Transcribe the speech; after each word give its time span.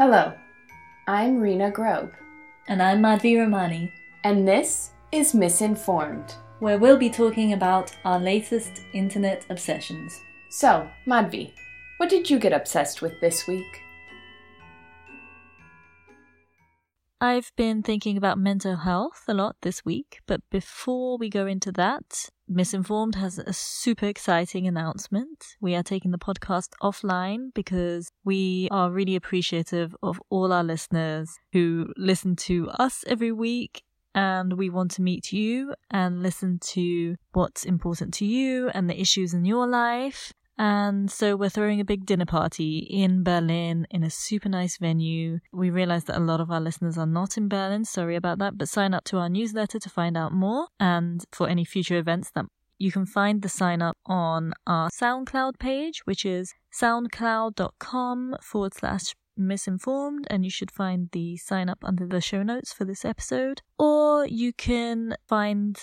Hello, 0.00 0.32
I'm 1.06 1.38
Rena 1.38 1.70
Grobe, 1.70 2.14
And 2.68 2.82
I'm 2.82 3.02
Madhvi 3.02 3.38
Ramani, 3.38 3.92
and 4.24 4.48
this 4.48 4.92
is 5.12 5.34
Misinformed. 5.34 6.36
where 6.60 6.78
we'll 6.78 6.96
be 6.96 7.10
talking 7.10 7.52
about 7.52 7.94
our 8.06 8.18
latest 8.18 8.80
internet 8.94 9.44
obsessions. 9.50 10.18
So, 10.48 10.88
Madhvi, 11.06 11.52
what 11.98 12.08
did 12.08 12.30
you 12.30 12.38
get 12.38 12.54
obsessed 12.54 13.02
with 13.02 13.20
this 13.20 13.46
week? 13.46 13.82
I've 17.20 17.52
been 17.54 17.82
thinking 17.82 18.16
about 18.16 18.38
mental 18.38 18.76
health 18.76 19.24
a 19.28 19.34
lot 19.34 19.56
this 19.60 19.84
week, 19.84 20.20
but 20.26 20.40
before 20.50 21.18
we 21.18 21.28
go 21.28 21.46
into 21.46 21.72
that, 21.72 22.30
Misinformed 22.52 23.14
has 23.14 23.38
a 23.38 23.52
super 23.52 24.06
exciting 24.06 24.66
announcement. 24.66 25.54
We 25.60 25.76
are 25.76 25.84
taking 25.84 26.10
the 26.10 26.18
podcast 26.18 26.70
offline 26.82 27.54
because 27.54 28.10
we 28.24 28.66
are 28.72 28.90
really 28.90 29.14
appreciative 29.14 29.94
of 30.02 30.20
all 30.30 30.52
our 30.52 30.64
listeners 30.64 31.30
who 31.52 31.92
listen 31.96 32.34
to 32.50 32.68
us 32.70 33.04
every 33.06 33.30
week. 33.30 33.84
And 34.16 34.54
we 34.54 34.68
want 34.68 34.90
to 34.92 35.02
meet 35.02 35.30
you 35.30 35.74
and 35.92 36.24
listen 36.24 36.58
to 36.72 37.14
what's 37.34 37.64
important 37.64 38.12
to 38.14 38.26
you 38.26 38.68
and 38.70 38.90
the 38.90 39.00
issues 39.00 39.32
in 39.32 39.44
your 39.44 39.68
life. 39.68 40.32
And 40.58 41.10
so 41.10 41.36
we're 41.36 41.48
throwing 41.48 41.80
a 41.80 41.84
big 41.84 42.04
dinner 42.04 42.26
party 42.26 42.78
in 42.78 43.22
Berlin 43.22 43.86
in 43.90 44.02
a 44.02 44.10
super 44.10 44.48
nice 44.48 44.76
venue. 44.76 45.40
We 45.52 45.70
realize 45.70 46.04
that 46.04 46.18
a 46.18 46.20
lot 46.20 46.40
of 46.40 46.50
our 46.50 46.60
listeners 46.60 46.98
are 46.98 47.06
not 47.06 47.36
in 47.36 47.48
Berlin. 47.48 47.84
Sorry 47.84 48.16
about 48.16 48.38
that, 48.38 48.58
but 48.58 48.68
sign 48.68 48.92
up 48.92 49.04
to 49.04 49.18
our 49.18 49.28
newsletter 49.28 49.78
to 49.78 49.88
find 49.88 50.16
out 50.16 50.32
more 50.32 50.68
and 50.78 51.24
for 51.32 51.48
any 51.48 51.64
future 51.64 51.96
events 51.96 52.30
that 52.34 52.44
you 52.80 52.90
can 52.90 53.04
find 53.04 53.42
the 53.42 53.48
sign 53.48 53.82
up 53.82 53.96
on 54.06 54.54
our 54.66 54.88
SoundCloud 54.88 55.58
page, 55.58 56.00
which 56.06 56.24
is 56.24 56.54
soundcloud.com 56.72 58.36
forward 58.42 58.74
slash 58.74 59.14
misinformed, 59.36 60.26
and 60.30 60.44
you 60.44 60.50
should 60.50 60.70
find 60.70 61.10
the 61.12 61.36
sign 61.36 61.68
up 61.68 61.78
under 61.82 62.06
the 62.06 62.20
show 62.20 62.42
notes 62.42 62.72
for 62.72 62.84
this 62.84 63.04
episode. 63.04 63.62
Or 63.78 64.26
you 64.26 64.52
can 64.52 65.14
find 65.26 65.78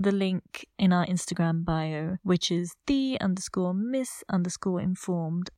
the 0.00 0.12
link 0.12 0.66
in 0.78 0.92
our 0.92 1.06
Instagram 1.06 1.64
bio, 1.64 2.16
which 2.22 2.50
is 2.50 2.74
the 2.86 3.18
underscore 3.20 3.74
miss 3.74 4.24
underscore 4.28 4.80
informed. 4.80 5.50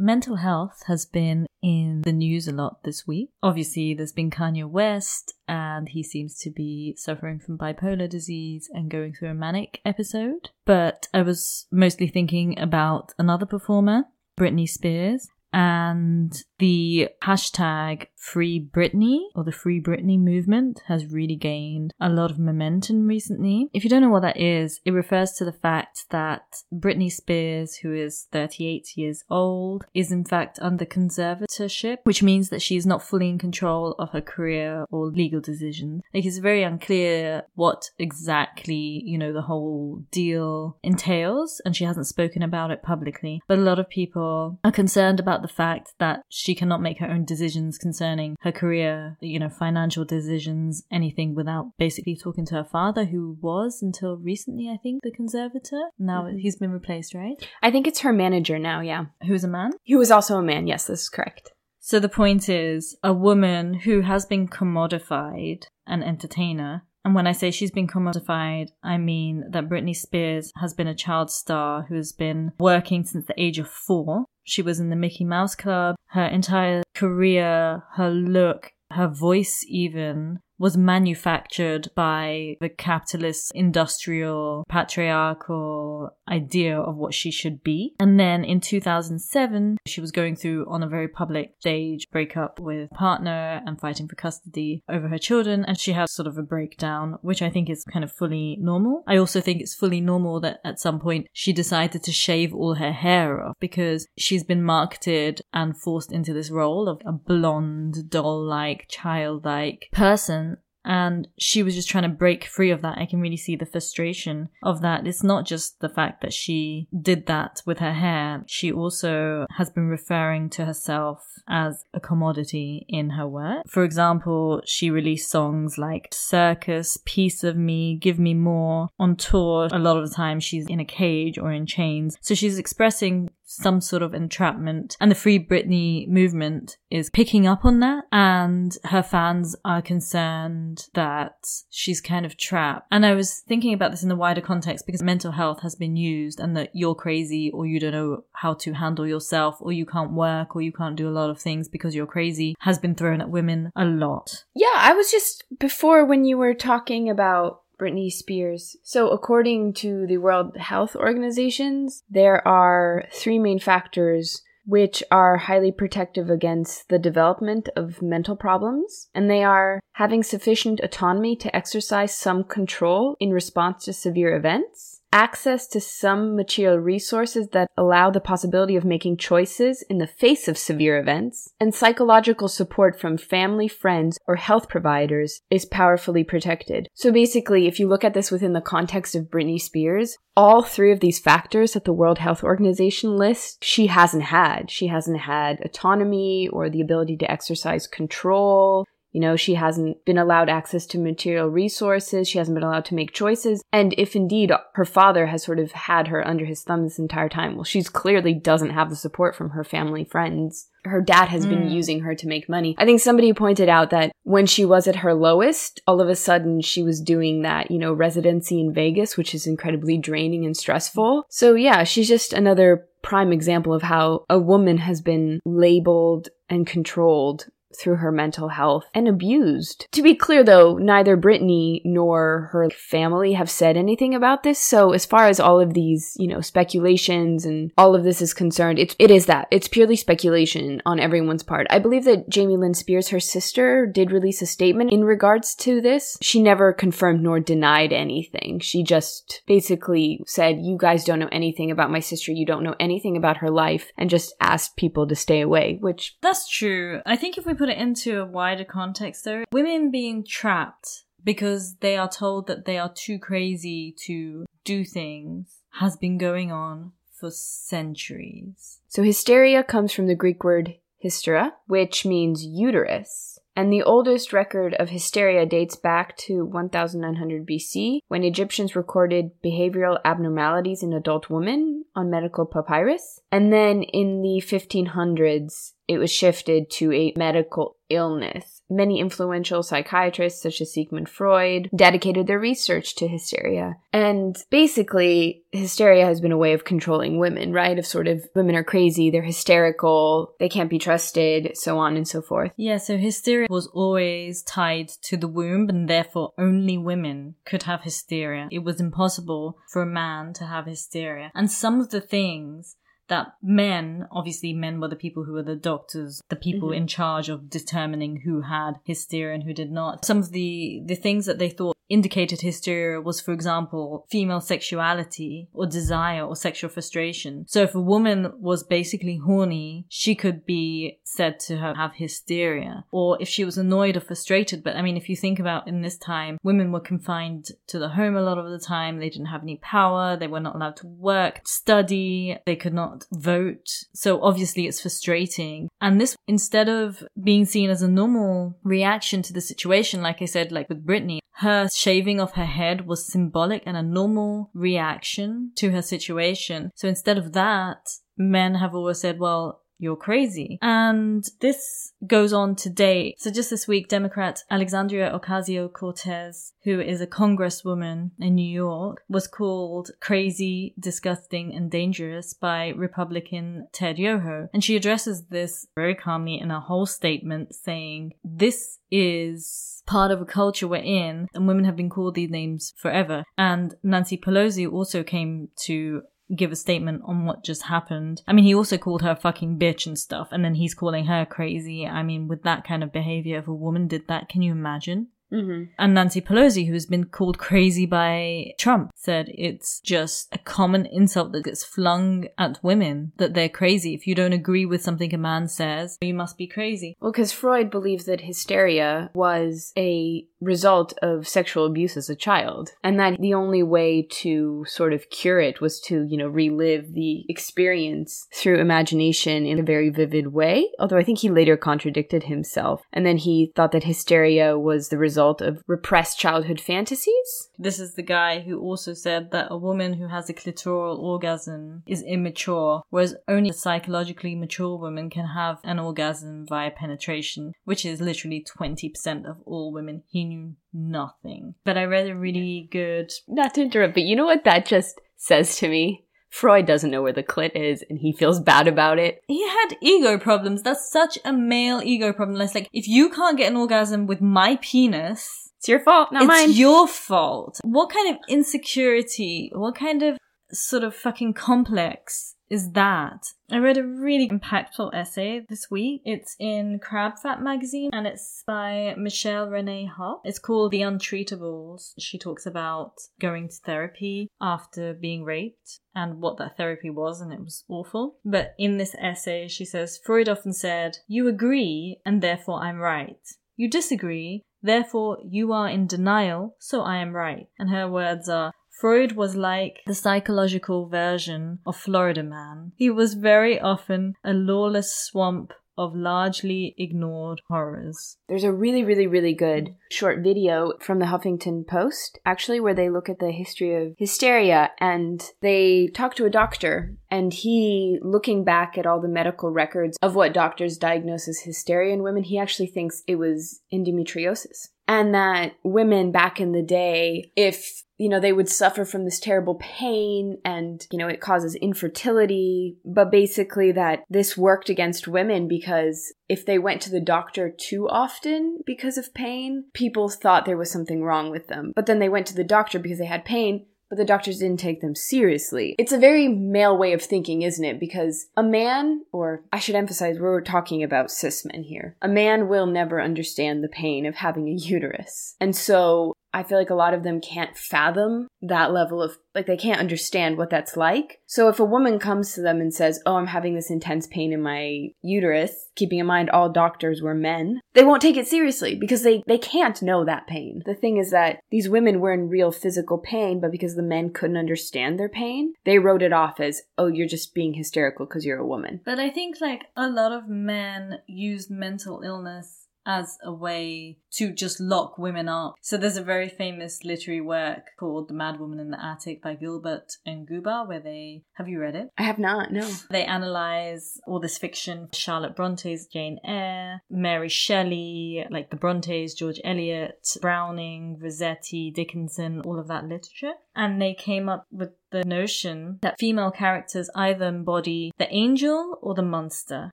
Mental 0.00 0.36
health 0.36 0.84
has 0.86 1.04
been 1.04 1.48
in 1.60 2.02
the 2.02 2.12
news 2.12 2.46
a 2.46 2.52
lot 2.52 2.84
this 2.84 3.04
week. 3.04 3.30
Obviously, 3.42 3.94
there's 3.94 4.12
been 4.12 4.30
Kanye 4.30 4.64
West, 4.64 5.34
and 5.48 5.88
he 5.88 6.04
seems 6.04 6.38
to 6.38 6.50
be 6.50 6.94
suffering 6.96 7.40
from 7.40 7.58
bipolar 7.58 8.08
disease 8.08 8.70
and 8.72 8.88
going 8.88 9.12
through 9.12 9.30
a 9.30 9.34
manic 9.34 9.80
episode. 9.84 10.50
But 10.64 11.08
I 11.12 11.22
was 11.22 11.66
mostly 11.72 12.06
thinking 12.06 12.56
about 12.60 13.12
another 13.18 13.46
performer, 13.46 14.04
Britney 14.38 14.68
Spears, 14.68 15.26
and 15.52 16.32
the 16.60 17.08
hashtag 17.24 18.06
Free 18.18 18.60
Britney 18.60 19.20
or 19.34 19.44
the 19.44 19.52
Free 19.52 19.80
Britney 19.80 20.18
movement 20.18 20.82
has 20.86 21.06
really 21.06 21.36
gained 21.36 21.94
a 22.00 22.08
lot 22.08 22.30
of 22.30 22.38
momentum 22.38 23.06
recently. 23.06 23.70
If 23.72 23.84
you 23.84 23.90
don't 23.90 24.02
know 24.02 24.10
what 24.10 24.22
that 24.22 24.38
is, 24.38 24.80
it 24.84 24.90
refers 24.90 25.32
to 25.34 25.44
the 25.44 25.52
fact 25.52 26.06
that 26.10 26.62
Britney 26.72 27.10
Spears, 27.10 27.76
who 27.76 27.94
is 27.94 28.26
38 28.32 28.96
years 28.96 29.24
old, 29.30 29.84
is 29.94 30.10
in 30.10 30.24
fact 30.24 30.58
under 30.60 30.84
conservatorship, 30.84 31.98
which 32.02 32.22
means 32.22 32.48
that 32.48 32.60
she 32.60 32.76
is 32.76 32.84
not 32.84 33.02
fully 33.02 33.28
in 33.28 33.38
control 33.38 33.92
of 33.98 34.10
her 34.10 34.20
career 34.20 34.84
or 34.90 35.06
legal 35.06 35.40
decisions. 35.40 36.02
Like 36.12 36.26
it's 36.26 36.38
very 36.38 36.64
unclear 36.64 37.44
what 37.54 37.90
exactly, 37.98 39.02
you 39.06 39.16
know, 39.16 39.32
the 39.32 39.42
whole 39.42 40.02
deal 40.10 40.76
entails, 40.82 41.62
and 41.64 41.74
she 41.74 41.84
hasn't 41.84 42.06
spoken 42.06 42.42
about 42.42 42.72
it 42.72 42.82
publicly. 42.82 43.40
But 43.46 43.58
a 43.58 43.62
lot 43.62 43.78
of 43.78 43.88
people 43.88 44.58
are 44.64 44.72
concerned 44.72 45.20
about 45.20 45.42
the 45.42 45.48
fact 45.48 45.94
that 45.98 46.24
she 46.28 46.54
cannot 46.54 46.82
make 46.82 46.98
her 46.98 47.06
own 47.06 47.24
decisions 47.24 47.78
concerning 47.78 48.07
her 48.40 48.52
career, 48.52 49.16
you 49.20 49.38
know, 49.38 49.48
financial 49.48 50.04
decisions, 50.04 50.84
anything 50.90 51.34
without 51.34 51.72
basically 51.78 52.16
talking 52.16 52.46
to 52.46 52.54
her 52.54 52.64
father, 52.64 53.04
who 53.06 53.36
was 53.40 53.82
until 53.82 54.16
recently, 54.16 54.68
I 54.68 54.76
think, 54.76 55.02
the 55.02 55.10
conservator. 55.10 55.82
Now 55.98 56.24
Mhm. 56.24 56.40
he's 56.40 56.56
been 56.56 56.70
replaced, 56.70 57.14
right? 57.14 57.36
I 57.62 57.70
think 57.70 57.86
it's 57.86 58.00
her 58.00 58.12
manager 58.12 58.58
now, 58.58 58.80
yeah. 58.80 59.06
Who's 59.26 59.44
a 59.44 59.48
man? 59.48 59.72
He 59.82 59.96
was 59.96 60.10
also 60.10 60.38
a 60.38 60.42
man, 60.42 60.66
yes, 60.66 60.86
this 60.86 61.02
is 61.02 61.08
correct. 61.08 61.52
So 61.80 61.98
the 61.98 62.08
point 62.08 62.48
is, 62.48 62.96
a 63.02 63.12
woman 63.14 63.74
who 63.74 64.02
has 64.02 64.26
been 64.26 64.46
commodified, 64.48 65.64
an 65.86 66.02
entertainer. 66.02 66.84
And 67.08 67.14
when 67.14 67.26
I 67.26 67.32
say 67.32 67.50
she's 67.50 67.70
been 67.70 67.86
commodified, 67.86 68.68
I 68.82 68.98
mean 68.98 69.44
that 69.52 69.66
Britney 69.66 69.96
Spears 69.96 70.52
has 70.60 70.74
been 70.74 70.86
a 70.86 70.94
child 70.94 71.30
star 71.30 71.86
who 71.88 71.94
has 71.94 72.12
been 72.12 72.52
working 72.60 73.02
since 73.02 73.24
the 73.24 73.42
age 73.42 73.58
of 73.58 73.66
four. 73.66 74.26
She 74.44 74.60
was 74.60 74.78
in 74.78 74.90
the 74.90 74.94
Mickey 74.94 75.24
Mouse 75.24 75.54
Club. 75.54 75.96
Her 76.08 76.26
entire 76.26 76.82
career, 76.94 77.82
her 77.94 78.10
look, 78.10 78.72
her 78.92 79.08
voice 79.08 79.64
even 79.66 80.40
was 80.58 80.76
manufactured 80.76 81.88
by 81.94 82.56
the 82.60 82.68
capitalist 82.68 83.52
industrial 83.54 84.64
patriarchal 84.68 86.10
idea 86.28 86.78
of 86.78 86.96
what 86.96 87.14
she 87.14 87.30
should 87.30 87.62
be. 87.62 87.94
And 88.00 88.18
then 88.18 88.44
in 88.44 88.60
2007, 88.60 89.78
she 89.86 90.00
was 90.00 90.10
going 90.10 90.36
through 90.36 90.66
on 90.68 90.82
a 90.82 90.88
very 90.88 91.08
public 91.08 91.54
stage 91.60 92.08
breakup 92.10 92.60
with 92.60 92.90
partner 92.90 93.62
and 93.64 93.80
fighting 93.80 94.08
for 94.08 94.16
custody 94.16 94.82
over 94.88 95.08
her 95.08 95.18
children. 95.18 95.64
And 95.64 95.78
she 95.78 95.92
had 95.92 96.08
sort 96.08 96.26
of 96.26 96.36
a 96.36 96.42
breakdown, 96.42 97.18
which 97.22 97.42
I 97.42 97.50
think 97.50 97.70
is 97.70 97.84
kind 97.84 98.04
of 98.04 98.12
fully 98.12 98.58
normal. 98.60 99.04
I 99.06 99.16
also 99.16 99.40
think 99.40 99.60
it's 99.60 99.74
fully 99.74 100.00
normal 100.00 100.40
that 100.40 100.60
at 100.64 100.80
some 100.80 101.00
point 101.00 101.28
she 101.32 101.52
decided 101.52 102.02
to 102.02 102.12
shave 102.12 102.54
all 102.54 102.74
her 102.74 102.92
hair 102.92 103.42
off 103.42 103.56
because 103.60 104.06
she's 104.16 104.44
been 104.44 104.62
marketed 104.62 105.40
and 105.52 105.80
forced 105.80 106.12
into 106.12 106.32
this 106.32 106.50
role 106.50 106.88
of 106.88 107.00
a 107.06 107.12
blonde, 107.12 108.10
doll-like, 108.10 108.86
childlike 108.88 109.88
person 109.92 110.47
and 110.88 111.28
she 111.38 111.62
was 111.62 111.74
just 111.74 111.88
trying 111.88 112.02
to 112.02 112.08
break 112.08 112.44
free 112.44 112.70
of 112.70 112.82
that. 112.82 112.98
I 112.98 113.06
can 113.06 113.20
really 113.20 113.36
see 113.36 113.54
the 113.54 113.66
frustration 113.66 114.48
of 114.62 114.80
that. 114.80 115.06
It's 115.06 115.22
not 115.22 115.46
just 115.46 115.80
the 115.80 115.88
fact 115.88 116.22
that 116.22 116.32
she 116.32 116.88
did 117.00 117.26
that 117.26 117.62
with 117.66 117.78
her 117.78 117.92
hair. 117.92 118.42
She 118.46 118.72
also 118.72 119.46
has 119.56 119.70
been 119.70 119.88
referring 119.88 120.48
to 120.50 120.64
herself 120.64 121.24
as 121.46 121.84
a 121.92 122.00
commodity 122.00 122.86
in 122.88 123.10
her 123.10 123.28
work. 123.28 123.64
For 123.68 123.84
example, 123.84 124.62
she 124.64 124.90
released 124.90 125.30
songs 125.30 125.76
like 125.76 126.08
Circus, 126.12 126.98
Piece 127.04 127.44
of 127.44 127.56
Me, 127.56 127.96
Give 127.96 128.18
Me 128.18 128.32
More. 128.32 128.88
On 128.98 129.14
tour, 129.14 129.68
a 129.70 129.78
lot 129.78 129.98
of 129.98 130.08
the 130.08 130.14
time 130.14 130.40
she's 130.40 130.66
in 130.66 130.80
a 130.80 130.84
cage 130.84 131.38
or 131.38 131.52
in 131.52 131.66
chains. 131.66 132.16
So 132.22 132.34
she's 132.34 132.58
expressing 132.58 133.30
some 133.48 133.80
sort 133.80 134.02
of 134.02 134.14
entrapment 134.14 134.96
and 135.00 135.10
the 135.10 135.14
Free 135.14 135.38
Britney 135.38 136.06
movement 136.06 136.76
is 136.90 137.08
picking 137.08 137.46
up 137.46 137.64
on 137.64 137.80
that 137.80 138.04
and 138.12 138.76
her 138.84 139.02
fans 139.02 139.56
are 139.64 139.80
concerned 139.80 140.86
that 140.94 141.46
she's 141.70 142.00
kind 142.00 142.26
of 142.26 142.36
trapped. 142.36 142.86
And 142.90 143.06
I 143.06 143.14
was 143.14 143.42
thinking 143.48 143.72
about 143.72 143.90
this 143.90 144.02
in 144.02 144.10
the 144.10 144.16
wider 144.16 144.42
context 144.42 144.84
because 144.84 145.02
mental 145.02 145.32
health 145.32 145.62
has 145.62 145.74
been 145.74 145.96
used 145.96 146.38
and 146.38 146.54
that 146.56 146.70
you're 146.74 146.94
crazy 146.94 147.50
or 147.52 147.66
you 147.66 147.80
don't 147.80 147.92
know 147.92 148.24
how 148.32 148.52
to 148.54 148.74
handle 148.74 149.06
yourself 149.06 149.56
or 149.60 149.72
you 149.72 149.86
can't 149.86 150.12
work 150.12 150.54
or 150.54 150.60
you 150.60 150.72
can't 150.72 150.96
do 150.96 151.08
a 151.08 151.10
lot 151.10 151.30
of 151.30 151.40
things 151.40 151.68
because 151.68 151.94
you're 151.94 152.06
crazy 152.06 152.54
has 152.60 152.78
been 152.78 152.94
thrown 152.94 153.22
at 153.22 153.30
women 153.30 153.72
a 153.74 153.86
lot. 153.86 154.44
Yeah, 154.54 154.66
I 154.74 154.92
was 154.92 155.10
just 155.10 155.44
before 155.58 156.04
when 156.04 156.24
you 156.24 156.36
were 156.36 156.54
talking 156.54 157.08
about 157.08 157.62
Britney 157.78 158.10
Spears. 158.10 158.76
So, 158.82 159.10
according 159.10 159.74
to 159.74 160.06
the 160.06 160.18
World 160.18 160.56
Health 160.56 160.96
Organizations, 160.96 162.02
there 162.10 162.46
are 162.46 163.06
three 163.12 163.38
main 163.38 163.58
factors 163.58 164.42
which 164.68 165.02
are 165.10 165.38
highly 165.38 165.72
protective 165.72 166.28
against 166.28 166.90
the 166.90 166.98
development 166.98 167.70
of 167.74 168.02
mental 168.02 168.36
problems, 168.36 169.08
and 169.14 169.30
they 169.30 169.42
are 169.42 169.80
having 169.92 170.22
sufficient 170.22 170.78
autonomy 170.80 171.34
to 171.34 171.56
exercise 171.56 172.14
some 172.14 172.44
control 172.44 173.16
in 173.18 173.30
response 173.30 173.86
to 173.86 173.92
severe 173.94 174.36
events, 174.36 174.97
access 175.12 175.66
to 175.68 175.80
some 175.80 176.36
material 176.36 176.78
resources 176.78 177.48
that 177.48 177.68
allow 177.76 178.10
the 178.10 178.20
possibility 178.20 178.76
of 178.76 178.84
making 178.84 179.16
choices 179.16 179.82
in 179.88 179.98
the 179.98 180.06
face 180.06 180.48
of 180.48 180.58
severe 180.58 180.98
events, 180.98 181.52
and 181.60 181.74
psychological 181.74 182.48
support 182.48 183.00
from 183.00 183.16
family, 183.16 183.68
friends, 183.68 184.18
or 184.26 184.36
health 184.36 184.68
providers 184.68 185.40
is 185.50 185.64
powerfully 185.64 186.24
protected. 186.24 186.88
So 186.94 187.10
basically, 187.10 187.66
if 187.66 187.78
you 187.78 187.88
look 187.88 188.04
at 188.04 188.14
this 188.14 188.30
within 188.30 188.52
the 188.52 188.60
context 188.60 189.14
of 189.14 189.30
Britney 189.30 189.60
Spears, 189.60 190.16
all 190.36 190.62
three 190.62 190.92
of 190.92 191.00
these 191.00 191.18
factors 191.18 191.72
that 191.72 191.84
the 191.84 191.92
World 191.92 192.18
Health 192.18 192.44
Organization 192.44 193.16
lists, 193.16 193.58
she 193.60 193.88
hasn't 193.88 194.22
had. 194.24 194.70
She 194.70 194.86
hasn't 194.86 195.20
had 195.20 195.60
autonomy 195.64 196.48
or 196.52 196.70
the 196.70 196.80
ability 196.80 197.16
to 197.16 197.30
exercise 197.30 197.86
control. 197.86 198.84
You 199.12 199.20
know, 199.20 199.36
she 199.36 199.54
hasn't 199.54 200.04
been 200.04 200.18
allowed 200.18 200.48
access 200.48 200.84
to 200.86 200.98
material 200.98 201.48
resources. 201.48 202.28
She 202.28 202.38
hasn't 202.38 202.54
been 202.54 202.62
allowed 202.62 202.84
to 202.86 202.94
make 202.94 203.12
choices. 203.12 203.62
And 203.72 203.94
if 203.96 204.14
indeed 204.14 204.52
her 204.74 204.84
father 204.84 205.26
has 205.26 205.42
sort 205.42 205.58
of 205.58 205.72
had 205.72 206.08
her 206.08 206.26
under 206.26 206.44
his 206.44 206.62
thumb 206.62 206.84
this 206.84 206.98
entire 206.98 207.28
time, 207.28 207.54
well, 207.54 207.64
she's 207.64 207.88
clearly 207.88 208.34
doesn't 208.34 208.70
have 208.70 208.90
the 208.90 208.96
support 208.96 209.34
from 209.34 209.50
her 209.50 209.64
family, 209.64 210.04
friends. 210.04 210.68
Her 210.84 211.00
dad 211.00 211.28
has 211.28 211.46
been 211.46 211.64
Mm. 211.68 211.72
using 211.72 212.00
her 212.00 212.14
to 212.14 212.28
make 212.28 212.48
money. 212.48 212.74
I 212.78 212.84
think 212.84 213.00
somebody 213.00 213.32
pointed 213.32 213.68
out 213.68 213.90
that 213.90 214.12
when 214.22 214.46
she 214.46 214.64
was 214.64 214.86
at 214.86 214.96
her 214.96 215.12
lowest, 215.14 215.80
all 215.86 216.00
of 216.00 216.08
a 216.08 216.14
sudden 216.14 216.60
she 216.60 216.82
was 216.82 217.00
doing 217.00 217.42
that, 217.42 217.70
you 217.70 217.78
know, 217.78 217.92
residency 217.92 218.60
in 218.60 218.72
Vegas, 218.72 219.16
which 219.16 219.34
is 219.34 219.46
incredibly 219.46 219.98
draining 219.98 220.44
and 220.44 220.56
stressful. 220.56 221.24
So 221.28 221.54
yeah, 221.54 221.84
she's 221.84 222.08
just 222.08 222.32
another 222.32 222.86
prime 223.02 223.32
example 223.32 223.72
of 223.74 223.82
how 223.82 224.24
a 224.28 224.38
woman 224.38 224.78
has 224.78 225.00
been 225.00 225.40
labeled 225.44 226.28
and 226.48 226.66
controlled 226.66 227.46
through 227.76 227.96
her 227.96 228.12
mental 228.12 228.48
health 228.48 228.84
and 228.94 229.08
abused. 229.08 229.86
To 229.92 230.02
be 230.02 230.14
clear 230.14 230.42
though, 230.42 230.76
neither 230.76 231.16
Britney 231.16 231.80
nor 231.84 232.48
her 232.52 232.68
family 232.70 233.34
have 233.34 233.50
said 233.50 233.76
anything 233.76 234.14
about 234.14 234.42
this. 234.42 234.58
So 234.58 234.92
as 234.92 235.06
far 235.06 235.26
as 235.26 235.40
all 235.40 235.60
of 235.60 235.74
these, 235.74 236.16
you 236.18 236.26
know, 236.26 236.40
speculations 236.40 237.44
and 237.44 237.72
all 237.76 237.94
of 237.94 238.04
this 238.04 238.22
is 238.22 238.34
concerned, 238.34 238.78
it's, 238.78 238.96
it 238.98 239.10
is 239.10 239.26
that. 239.26 239.48
It's 239.50 239.68
purely 239.68 239.96
speculation 239.96 240.82
on 240.86 241.00
everyone's 241.00 241.42
part. 241.42 241.66
I 241.70 241.78
believe 241.78 242.04
that 242.04 242.28
Jamie 242.28 242.56
Lynn 242.56 242.74
Spears, 242.74 243.08
her 243.08 243.20
sister, 243.20 243.86
did 243.86 244.12
release 244.12 244.42
a 244.42 244.46
statement 244.46 244.92
in 244.92 245.04
regards 245.04 245.54
to 245.56 245.80
this. 245.80 246.16
She 246.22 246.42
never 246.42 246.72
confirmed 246.72 247.22
nor 247.22 247.40
denied 247.40 247.92
anything. 247.92 248.60
She 248.60 248.82
just 248.82 249.42
basically 249.46 250.22
said, 250.26 250.60
you 250.62 250.76
guys 250.78 251.04
don't 251.04 251.18
know 251.18 251.28
anything 251.30 251.70
about 251.70 251.90
my 251.90 252.00
sister. 252.00 252.32
You 252.32 252.46
don't 252.46 252.64
know 252.64 252.76
anything 252.80 253.16
about 253.16 253.38
her 253.38 253.50
life 253.50 253.92
and 253.96 254.10
just 254.10 254.34
asked 254.40 254.76
people 254.76 255.06
to 255.06 255.16
stay 255.16 255.40
away, 255.40 255.78
which. 255.80 256.16
That's 256.20 256.48
true. 256.48 257.00
I 257.04 257.16
think 257.16 257.36
if 257.36 257.46
we 257.46 257.54
put 257.58 257.68
it 257.68 257.76
into 257.76 258.20
a 258.20 258.24
wider 258.24 258.64
context 258.64 259.24
though, 259.24 259.44
women 259.52 259.90
being 259.90 260.24
trapped 260.24 261.04
because 261.24 261.74
they 261.80 261.96
are 261.96 262.08
told 262.08 262.46
that 262.46 262.64
they 262.64 262.78
are 262.78 262.92
too 262.94 263.18
crazy 263.18 263.94
to 264.06 264.46
do 264.64 264.84
things 264.84 265.58
has 265.72 265.96
been 265.96 266.16
going 266.16 266.52
on 266.52 266.92
for 267.12 267.30
centuries. 267.30 268.78
So 268.88 269.02
hysteria 269.02 269.64
comes 269.64 269.92
from 269.92 270.06
the 270.06 270.14
Greek 270.14 270.44
word 270.44 270.76
hystera, 271.04 271.52
which 271.66 272.06
means 272.06 272.44
uterus. 272.44 273.38
And 273.56 273.72
the 273.72 273.82
oldest 273.82 274.32
record 274.32 274.74
of 274.74 274.90
hysteria 274.90 275.44
dates 275.44 275.74
back 275.74 276.16
to 276.18 276.44
1900 276.44 277.44
BC 277.44 278.00
when 278.06 278.22
Egyptians 278.22 278.76
recorded 278.76 279.32
behavioral 279.44 279.98
abnormalities 280.04 280.84
in 280.84 280.92
adult 280.92 281.28
women 281.28 281.84
on 281.96 282.08
medical 282.08 282.46
papyrus. 282.46 283.20
And 283.32 283.52
then 283.52 283.82
in 283.82 284.22
the 284.22 284.40
1500s, 284.46 285.72
it 285.88 285.98
was 285.98 286.12
shifted 286.12 286.70
to 286.72 286.92
a 286.92 287.14
medical 287.16 287.76
illness. 287.88 288.62
Many 288.68 289.00
influential 289.00 289.62
psychiatrists, 289.62 290.42
such 290.42 290.60
as 290.60 290.74
Sigmund 290.74 291.08
Freud, 291.08 291.70
dedicated 291.74 292.26
their 292.26 292.38
research 292.38 292.94
to 292.96 293.08
hysteria. 293.08 293.76
And 293.94 294.36
basically, 294.50 295.44
hysteria 295.50 296.04
has 296.04 296.20
been 296.20 296.32
a 296.32 296.36
way 296.36 296.52
of 296.52 296.66
controlling 296.66 297.18
women, 297.18 297.54
right? 297.54 297.78
Of 297.78 297.86
sort 297.86 298.06
of 298.06 298.26
women 298.34 298.54
are 298.54 298.64
crazy, 298.64 299.10
they're 299.10 299.22
hysterical, 299.22 300.34
they 300.38 300.50
can't 300.50 300.68
be 300.68 300.78
trusted, 300.78 301.52
so 301.54 301.78
on 301.78 301.96
and 301.96 302.06
so 302.06 302.20
forth. 302.20 302.52
Yeah, 302.58 302.76
so 302.76 302.98
hysteria 302.98 303.46
was 303.48 303.68
always 303.68 304.42
tied 304.42 304.88
to 305.04 305.16
the 305.16 305.28
womb, 305.28 305.70
and 305.70 305.88
therefore 305.88 306.34
only 306.36 306.76
women 306.76 307.36
could 307.46 307.62
have 307.62 307.82
hysteria. 307.82 308.48
It 308.52 308.64
was 308.64 308.82
impossible 308.82 309.56
for 309.72 309.80
a 309.80 309.86
man 309.86 310.34
to 310.34 310.44
have 310.44 310.66
hysteria. 310.66 311.32
And 311.34 311.50
some 311.50 311.80
of 311.80 311.88
the 311.88 312.02
things 312.02 312.76
that 313.08 313.34
men, 313.42 314.06
obviously 314.10 314.52
men 314.52 314.80
were 314.80 314.88
the 314.88 314.96
people 314.96 315.24
who 315.24 315.32
were 315.32 315.42
the 315.42 315.56
doctors, 315.56 316.22
the 316.28 316.36
people 316.36 316.68
mm-hmm. 316.68 316.82
in 316.82 316.86
charge 316.86 317.28
of 317.28 317.50
determining 317.50 318.22
who 318.24 318.42
had 318.42 318.74
hysteria 318.84 319.34
and 319.34 319.44
who 319.44 319.52
did 319.52 319.70
not. 319.70 320.04
Some 320.04 320.18
of 320.18 320.30
the, 320.30 320.82
the 320.84 320.94
things 320.94 321.26
that 321.26 321.38
they 321.38 321.50
thought 321.50 321.76
indicated 321.88 322.40
hysteria 322.40 323.00
was, 323.00 323.20
for 323.20 323.32
example, 323.32 324.06
female 324.10 324.40
sexuality 324.40 325.48
or 325.52 325.66
desire 325.66 326.24
or 326.24 326.36
sexual 326.36 326.70
frustration. 326.70 327.44
So 327.48 327.62
if 327.62 327.74
a 327.74 327.80
woman 327.80 328.32
was 328.38 328.62
basically 328.62 329.16
horny, 329.16 329.86
she 329.88 330.14
could 330.14 330.44
be 330.44 330.98
said 331.04 331.40
to 331.40 331.56
have, 331.56 331.92
hysteria. 331.94 332.84
Or 332.90 333.16
if 333.20 333.28
she 333.28 333.44
was 333.44 333.56
annoyed 333.56 333.96
or 333.96 334.00
frustrated. 334.00 334.62
But 334.62 334.76
I 334.76 334.82
mean, 334.82 334.96
if 334.96 335.08
you 335.08 335.16
think 335.16 335.38
about 335.38 335.66
in 335.66 335.80
this 335.80 335.96
time, 335.96 336.38
women 336.42 336.70
were 336.70 336.80
confined 336.80 337.46
to 337.68 337.78
the 337.78 337.88
home 337.88 338.16
a 338.16 338.22
lot 338.22 338.38
of 338.38 338.50
the 338.50 338.58
time. 338.58 338.98
They 338.98 339.08
didn't 339.08 339.26
have 339.26 339.42
any 339.42 339.56
power. 339.56 340.16
They 340.16 340.26
were 340.26 340.40
not 340.40 340.54
allowed 340.54 340.76
to 340.76 340.86
work, 340.86 341.40
study. 341.46 342.36
They 342.46 342.56
could 342.56 342.74
not 342.74 343.06
vote. 343.12 343.84
So 343.94 344.22
obviously 344.22 344.66
it's 344.66 344.80
frustrating. 344.80 345.68
And 345.80 346.00
this, 346.00 346.16
instead 346.26 346.68
of 346.68 347.02
being 347.22 347.44
seen 347.44 347.70
as 347.70 347.82
a 347.82 347.88
normal 347.88 348.58
reaction 348.62 349.22
to 349.22 349.32
the 349.32 349.40
situation, 349.40 350.02
like 350.02 350.20
I 350.20 350.26
said, 350.26 350.52
like 350.52 350.68
with 350.68 350.86
Britney, 350.86 351.20
her 351.38 351.68
shaving 351.72 352.20
of 352.20 352.32
her 352.32 352.46
head 352.46 352.86
was 352.86 353.06
symbolic 353.06 353.62
and 353.64 353.76
a 353.76 353.82
normal 353.82 354.50
reaction 354.54 355.52
to 355.54 355.70
her 355.70 355.82
situation. 355.82 356.72
So 356.74 356.88
instead 356.88 357.16
of 357.16 357.32
that, 357.34 357.88
men 358.16 358.56
have 358.56 358.74
always 358.74 359.00
said, 359.00 359.20
well, 359.20 359.62
you're 359.78 359.96
crazy. 359.96 360.58
And 360.60 361.24
this 361.40 361.92
goes 362.06 362.32
on 362.32 362.56
today. 362.56 363.14
So 363.18 363.30
just 363.30 363.50
this 363.50 363.68
week, 363.68 363.88
Democrat 363.88 364.42
Alexandria 364.50 365.10
Ocasio-Cortez, 365.18 366.52
who 366.64 366.80
is 366.80 367.00
a 367.00 367.06
congresswoman 367.06 368.10
in 368.18 368.34
New 368.34 368.48
York, 368.48 369.02
was 369.08 369.26
called 369.26 369.90
crazy, 370.00 370.74
disgusting, 370.78 371.54
and 371.54 371.70
dangerous 371.70 372.34
by 372.34 372.68
Republican 372.68 373.68
Ted 373.72 373.98
Yoho. 373.98 374.48
And 374.52 374.62
she 374.62 374.76
addresses 374.76 375.26
this 375.26 375.66
very 375.74 375.94
calmly 375.94 376.38
in 376.38 376.50
a 376.50 376.60
whole 376.60 376.86
statement 376.86 377.54
saying, 377.54 378.14
this 378.24 378.78
is 378.90 379.82
part 379.86 380.10
of 380.10 380.20
a 380.20 380.26
culture 380.26 380.68
we're 380.68 380.76
in, 380.76 381.28
and 381.34 381.46
women 381.46 381.64
have 381.64 381.76
been 381.76 381.90
called 381.90 382.14
these 382.14 382.30
names 382.30 382.74
forever. 382.76 383.24
And 383.36 383.74
Nancy 383.82 384.16
Pelosi 384.16 384.70
also 384.70 385.02
came 385.02 385.48
to 385.64 386.02
give 386.34 386.52
a 386.52 386.56
statement 386.56 387.02
on 387.04 387.24
what 387.24 387.44
just 387.44 387.64
happened. 387.64 388.22
I 388.26 388.32
mean, 388.32 388.44
he 388.44 388.54
also 388.54 388.78
called 388.78 389.02
her 389.02 389.16
fucking 389.16 389.58
bitch 389.58 389.86
and 389.86 389.98
stuff, 389.98 390.28
and 390.30 390.44
then 390.44 390.54
he's 390.54 390.74
calling 390.74 391.06
her 391.06 391.24
crazy. 391.24 391.86
I 391.86 392.02
mean, 392.02 392.28
with 392.28 392.42
that 392.42 392.64
kind 392.64 392.82
of 392.82 392.92
behavior, 392.92 393.38
if 393.38 393.48
a 393.48 393.54
woman 393.54 393.88
did 393.88 394.08
that, 394.08 394.28
can 394.28 394.42
you 394.42 394.52
imagine? 394.52 395.08
Mm-hmm. 395.32 395.64
And 395.78 395.94
Nancy 395.94 396.20
Pelosi, 396.20 396.68
who's 396.68 396.86
been 396.86 397.04
called 397.04 397.38
crazy 397.38 397.86
by 397.86 398.54
Trump, 398.58 398.90
said 398.94 399.30
it's 399.34 399.80
just 399.80 400.28
a 400.32 400.38
common 400.38 400.86
insult 400.86 401.32
that 401.32 401.44
gets 401.44 401.64
flung 401.64 402.28
at 402.38 402.62
women 402.62 403.12
that 403.18 403.34
they're 403.34 403.48
crazy. 403.48 403.94
If 403.94 404.06
you 404.06 404.14
don't 404.14 404.32
agree 404.32 404.64
with 404.64 404.82
something 404.82 405.14
a 405.14 405.18
man 405.18 405.48
says, 405.48 405.98
you 406.00 406.14
must 406.14 406.38
be 406.38 406.46
crazy. 406.46 406.96
Well, 407.00 407.12
because 407.12 407.32
Freud 407.32 407.70
believed 407.70 408.06
that 408.06 408.22
hysteria 408.22 409.10
was 409.14 409.72
a 409.76 410.26
result 410.40 410.92
of 411.02 411.26
sexual 411.26 411.66
abuse 411.66 411.96
as 411.96 412.08
a 412.08 412.16
child 412.16 412.70
and 412.84 412.98
that 412.98 413.18
the 413.20 413.34
only 413.34 413.62
way 413.62 414.06
to 414.10 414.64
sort 414.68 414.92
of 414.92 415.10
cure 415.10 415.40
it 415.40 415.60
was 415.60 415.80
to 415.80 416.04
you 416.04 416.16
know 416.16 416.28
relive 416.28 416.94
the 416.94 417.24
experience 417.28 418.26
through 418.32 418.58
imagination 418.58 419.46
in 419.46 419.58
a 419.58 419.62
very 419.62 419.90
vivid 419.90 420.28
way 420.28 420.68
although 420.78 420.96
i 420.96 421.02
think 421.02 421.18
he 421.18 421.28
later 421.28 421.56
contradicted 421.56 422.24
himself 422.24 422.82
and 422.92 423.04
then 423.04 423.16
he 423.16 423.52
thought 423.56 423.72
that 423.72 423.84
hysteria 423.84 424.58
was 424.58 424.88
the 424.88 424.98
result 424.98 425.40
of 425.40 425.62
repressed 425.66 426.18
childhood 426.18 426.60
fantasies. 426.60 427.48
This 427.58 427.80
is 427.80 427.94
the 427.94 428.02
guy 428.02 428.40
who 428.40 428.60
also 428.60 428.94
said 428.94 429.30
that 429.32 429.48
a 429.50 429.56
woman 429.56 429.94
who 429.94 430.08
has 430.08 430.28
a 430.28 430.34
clitoral 430.34 430.98
orgasm 430.98 431.82
is 431.86 432.02
immature 432.02 432.82
whereas 432.90 433.16
only 433.26 433.50
a 433.50 433.54
psychologically 433.54 434.34
mature 434.34 434.76
woman 434.76 435.10
can 435.10 435.26
have 435.26 435.58
an 435.64 435.78
orgasm 435.78 436.46
via 436.46 436.70
penetration 436.70 437.52
which 437.64 437.84
is 437.84 438.00
literally 438.00 438.44
20% 438.44 439.28
of 439.28 439.38
all 439.44 439.72
women 439.72 440.02
he 440.08 440.24
knew 440.28 440.54
nothing. 440.72 441.54
But 441.64 441.78
I 441.78 441.84
read 441.84 442.08
a 442.08 442.16
really 442.16 442.68
good. 442.70 443.12
Not 443.26 443.54
to 443.54 443.62
interrupt, 443.62 443.94
but 443.94 444.04
you 444.04 444.16
know 444.16 444.26
what 444.26 444.44
that 444.44 444.66
just 444.66 445.00
says 445.16 445.56
to 445.58 445.68
me? 445.68 446.04
Freud 446.30 446.66
doesn't 446.66 446.90
know 446.90 447.02
where 447.02 447.12
the 447.12 447.22
clit 447.22 447.56
is 447.56 447.82
and 447.88 447.98
he 447.98 448.12
feels 448.12 448.38
bad 448.38 448.68
about 448.68 448.98
it. 448.98 449.22
He 449.28 449.48
had 449.48 449.76
ego 449.80 450.18
problems. 450.18 450.62
That's 450.62 450.90
such 450.90 451.18
a 451.24 451.32
male 451.32 451.80
ego 451.82 452.12
problem. 452.12 452.40
It's 452.40 452.54
like, 452.54 452.68
if 452.72 452.86
you 452.86 453.08
can't 453.08 453.38
get 453.38 453.50
an 453.50 453.56
orgasm 453.56 454.06
with 454.06 454.20
my 454.20 454.58
penis, 454.60 455.50
it's 455.58 455.68
your 455.68 455.80
fault, 455.80 456.12
not 456.12 456.22
it's 456.22 456.28
mine. 456.28 456.50
It's 456.50 456.58
your 456.58 456.86
fault. 456.86 457.58
What 457.64 457.90
kind 457.90 458.14
of 458.14 458.20
insecurity, 458.28 459.50
what 459.54 459.74
kind 459.74 460.02
of 460.02 460.18
sort 460.52 460.84
of 460.84 460.94
fucking 460.94 461.34
complex 461.34 462.34
is 462.50 462.72
that. 462.72 463.26
I 463.50 463.58
read 463.58 463.76
a 463.76 463.84
really 463.84 464.28
impactful 464.28 464.94
essay 464.94 465.44
this 465.48 465.70
week. 465.70 466.02
It's 466.04 466.34
in 466.38 466.78
Crab 466.82 467.18
Fat 467.22 467.42
magazine 467.42 467.90
and 467.92 468.06
it's 468.06 468.42
by 468.46 468.94
Michelle 468.96 469.48
Renee 469.48 469.86
Hupp. 469.86 470.22
It's 470.24 470.38
called 470.38 470.70
The 470.70 470.80
Untreatables. 470.80 471.92
She 471.98 472.18
talks 472.18 472.46
about 472.46 472.92
going 473.20 473.48
to 473.48 473.56
therapy 473.64 474.28
after 474.40 474.94
being 474.94 475.24
raped 475.24 475.80
and 475.94 476.20
what 476.20 476.38
that 476.38 476.56
therapy 476.56 476.90
was, 476.90 477.20
and 477.20 477.32
it 477.32 477.40
was 477.40 477.64
awful. 477.68 478.18
But 478.24 478.54
in 478.58 478.78
this 478.78 478.94
essay, 479.00 479.48
she 479.48 479.64
says 479.64 479.98
Freud 480.04 480.28
often 480.28 480.52
said, 480.52 480.98
You 481.08 481.28
agree, 481.28 482.00
and 482.06 482.22
therefore 482.22 482.62
I'm 482.62 482.78
right. 482.78 483.18
You 483.56 483.68
disagree, 483.68 484.44
therefore 484.62 485.18
you 485.28 485.52
are 485.52 485.68
in 485.68 485.88
denial, 485.88 486.54
so 486.60 486.82
I 486.82 486.98
am 486.98 487.12
right. 487.12 487.48
And 487.58 487.70
her 487.70 487.90
words 487.90 488.28
are, 488.28 488.52
Freud 488.78 489.12
was 489.12 489.34
like 489.34 489.80
the 489.88 489.94
psychological 489.94 490.86
version 490.86 491.58
of 491.66 491.76
Florida 491.76 492.22
Man. 492.22 492.70
He 492.76 492.90
was 492.90 493.14
very 493.14 493.58
often 493.58 494.14
a 494.22 494.32
lawless 494.32 494.94
swamp 494.94 495.52
of 495.76 495.96
largely 495.96 496.76
ignored 496.78 497.40
horrors. 497.48 498.18
There's 498.28 498.44
a 498.44 498.52
really, 498.52 498.84
really, 498.84 499.08
really 499.08 499.34
good 499.34 499.74
short 499.90 500.22
video 500.22 500.74
from 500.80 501.00
the 501.00 501.06
Huffington 501.06 501.66
Post, 501.66 502.20
actually, 502.24 502.60
where 502.60 502.74
they 502.74 502.88
look 502.88 503.08
at 503.08 503.18
the 503.18 503.32
history 503.32 503.74
of 503.74 503.94
hysteria 503.98 504.70
and 504.78 505.24
they 505.40 505.88
talk 505.88 506.14
to 506.16 506.24
a 506.24 506.30
doctor. 506.30 506.94
And 507.10 507.32
he, 507.32 507.98
looking 508.00 508.44
back 508.44 508.78
at 508.78 508.86
all 508.86 509.00
the 509.00 509.08
medical 509.08 509.50
records 509.50 509.96
of 510.02 510.14
what 510.14 510.32
doctors 510.34 510.78
diagnose 510.78 511.26
as 511.26 511.40
hysteria 511.40 511.94
in 511.94 512.04
women, 512.04 512.22
he 512.22 512.38
actually 512.38 512.68
thinks 512.68 513.02
it 513.08 513.16
was 513.16 513.60
endometriosis. 513.72 514.68
And 514.86 515.14
that 515.14 515.52
women 515.64 516.12
back 516.12 516.40
in 516.40 516.52
the 516.52 516.62
day, 516.62 517.30
if 517.36 517.84
you 517.98 518.08
know, 518.08 518.20
they 518.20 518.32
would 518.32 518.48
suffer 518.48 518.84
from 518.84 519.04
this 519.04 519.20
terrible 519.20 519.56
pain 519.56 520.38
and, 520.44 520.86
you 520.90 520.98
know, 520.98 521.08
it 521.08 521.20
causes 521.20 521.54
infertility. 521.56 522.78
But 522.84 523.10
basically, 523.10 523.72
that 523.72 524.04
this 524.08 524.36
worked 524.36 524.70
against 524.70 525.08
women 525.08 525.48
because 525.48 526.14
if 526.28 526.46
they 526.46 526.58
went 526.58 526.80
to 526.82 526.90
the 526.90 527.00
doctor 527.00 527.50
too 527.50 527.88
often 527.88 528.60
because 528.64 528.96
of 528.96 529.14
pain, 529.14 529.64
people 529.74 530.08
thought 530.08 530.46
there 530.46 530.56
was 530.56 530.70
something 530.70 531.02
wrong 531.02 531.30
with 531.30 531.48
them. 531.48 531.72
But 531.74 531.86
then 531.86 531.98
they 531.98 532.08
went 532.08 532.26
to 532.28 532.34
the 532.34 532.44
doctor 532.44 532.78
because 532.78 532.98
they 532.98 533.06
had 533.06 533.24
pain, 533.24 533.66
but 533.88 533.96
the 533.96 534.04
doctors 534.04 534.38
didn't 534.38 534.60
take 534.60 534.80
them 534.80 534.94
seriously. 534.94 535.74
It's 535.78 535.92
a 535.92 535.98
very 535.98 536.28
male 536.28 536.76
way 536.76 536.92
of 536.92 537.02
thinking, 537.02 537.42
isn't 537.42 537.64
it? 537.64 537.80
Because 537.80 538.28
a 538.36 538.42
man, 538.42 539.02
or 539.12 539.44
I 539.52 539.58
should 539.58 539.74
emphasize, 539.74 540.18
we're 540.18 540.40
talking 540.42 540.82
about 540.82 541.10
cis 541.10 541.44
men 541.44 541.62
here, 541.64 541.96
a 542.02 542.08
man 542.08 542.48
will 542.48 542.66
never 542.66 543.00
understand 543.00 543.64
the 543.64 543.68
pain 543.68 544.06
of 544.06 544.16
having 544.16 544.48
a 544.48 544.52
uterus. 544.52 545.36
And 545.40 545.56
so 545.56 546.14
I 546.32 546.42
feel 546.42 546.58
like 546.58 546.70
a 546.70 546.74
lot 546.74 546.94
of 546.94 547.02
them 547.02 547.20
can't 547.20 547.56
fathom 547.56 548.28
that 548.42 548.72
level 548.72 549.02
of, 549.02 549.18
like, 549.34 549.46
they 549.46 549.56
can't 549.56 549.80
understand 549.80 550.36
what 550.36 550.50
that's 550.50 550.76
like. 550.76 551.20
So 551.26 551.48
if 551.48 551.58
a 551.58 551.64
woman 551.64 551.98
comes 551.98 552.34
to 552.34 552.42
them 552.42 552.60
and 552.60 552.72
says, 552.72 553.00
Oh, 553.06 553.16
I'm 553.16 553.26
having 553.26 553.54
this 553.54 553.70
intense 553.70 554.06
pain 554.06 554.32
in 554.32 554.42
my 554.42 554.88
uterus, 555.02 555.68
keeping 555.74 555.98
in 555.98 556.06
mind 556.06 556.30
all 556.30 556.50
doctors 556.50 557.02
were 557.02 557.14
men, 557.14 557.60
they 557.74 557.84
won't 557.84 558.02
take 558.02 558.16
it 558.16 558.28
seriously 558.28 558.74
because 558.74 559.02
they, 559.02 559.22
they 559.26 559.38
can't 559.38 559.80
know 559.82 560.04
that 560.04 560.26
pain. 560.26 560.62
The 560.66 560.74
thing 560.74 560.98
is 560.98 561.10
that 561.10 561.40
these 561.50 561.68
women 561.68 562.00
were 562.00 562.12
in 562.12 562.28
real 562.28 562.52
physical 562.52 562.98
pain, 562.98 563.40
but 563.40 563.52
because 563.52 563.74
the 563.74 563.82
men 563.82 564.12
couldn't 564.12 564.36
understand 564.36 564.98
their 564.98 565.08
pain, 565.08 565.54
they 565.64 565.78
wrote 565.78 566.02
it 566.02 566.12
off 566.12 566.40
as, 566.40 566.62
Oh, 566.76 566.86
you're 566.86 567.08
just 567.08 567.34
being 567.34 567.54
hysterical 567.54 568.06
because 568.06 568.24
you're 568.24 568.38
a 568.38 568.46
woman. 568.46 568.80
But 568.84 568.98
I 568.98 569.10
think, 569.10 569.40
like, 569.40 569.64
a 569.76 569.88
lot 569.88 570.12
of 570.12 570.28
men 570.28 570.98
use 571.06 571.48
mental 571.50 572.02
illness 572.02 572.66
as 572.88 573.18
a 573.22 573.30
way 573.30 573.98
to 574.12 574.32
just 574.32 574.60
lock 574.60 574.98
women 574.98 575.28
up. 575.28 575.54
So 575.60 575.76
there's 575.76 575.96
a 575.96 576.02
very 576.02 576.28
famous 576.28 576.84
literary 576.84 577.20
work 577.20 577.70
called 577.78 578.08
The 578.08 578.14
Mad 578.14 578.38
Woman 578.40 578.60
in 578.60 578.70
the 578.70 578.84
Attic 578.84 579.22
by 579.22 579.34
Gilbert 579.34 579.92
and 580.06 580.28
Gubar, 580.28 580.66
where 580.66 580.80
they 580.80 581.24
have 581.34 581.48
you 581.48 581.60
read 581.60 581.76
it? 581.76 581.90
I 581.98 582.02
have 582.02 582.18
not, 582.18 582.52
no. 582.52 582.68
They 582.90 583.04
analyze 583.04 583.98
all 584.06 584.20
this 584.20 584.38
fiction, 584.38 584.88
Charlotte 584.92 585.36
Bronte's 585.36 585.86
Jane 585.86 586.18
Eyre, 586.24 586.82
Mary 586.90 587.28
Shelley, 587.28 588.24
like 588.30 588.50
the 588.50 588.56
Brontes, 588.56 589.14
George 589.14 589.40
Eliot, 589.44 590.06
Browning, 590.20 590.98
Rossetti, 591.00 591.70
Dickinson, 591.70 592.40
all 592.42 592.58
of 592.58 592.68
that 592.68 592.84
literature. 592.84 593.34
And 593.54 593.82
they 593.82 593.94
came 593.94 594.28
up 594.28 594.46
with 594.52 594.70
the 594.90 595.04
notion 595.04 595.78
that 595.82 595.98
female 595.98 596.30
characters 596.30 596.88
either 596.94 597.26
embody 597.26 597.92
the 597.98 598.12
angel 598.14 598.78
or 598.80 598.94
the 598.94 599.02
monster. 599.02 599.72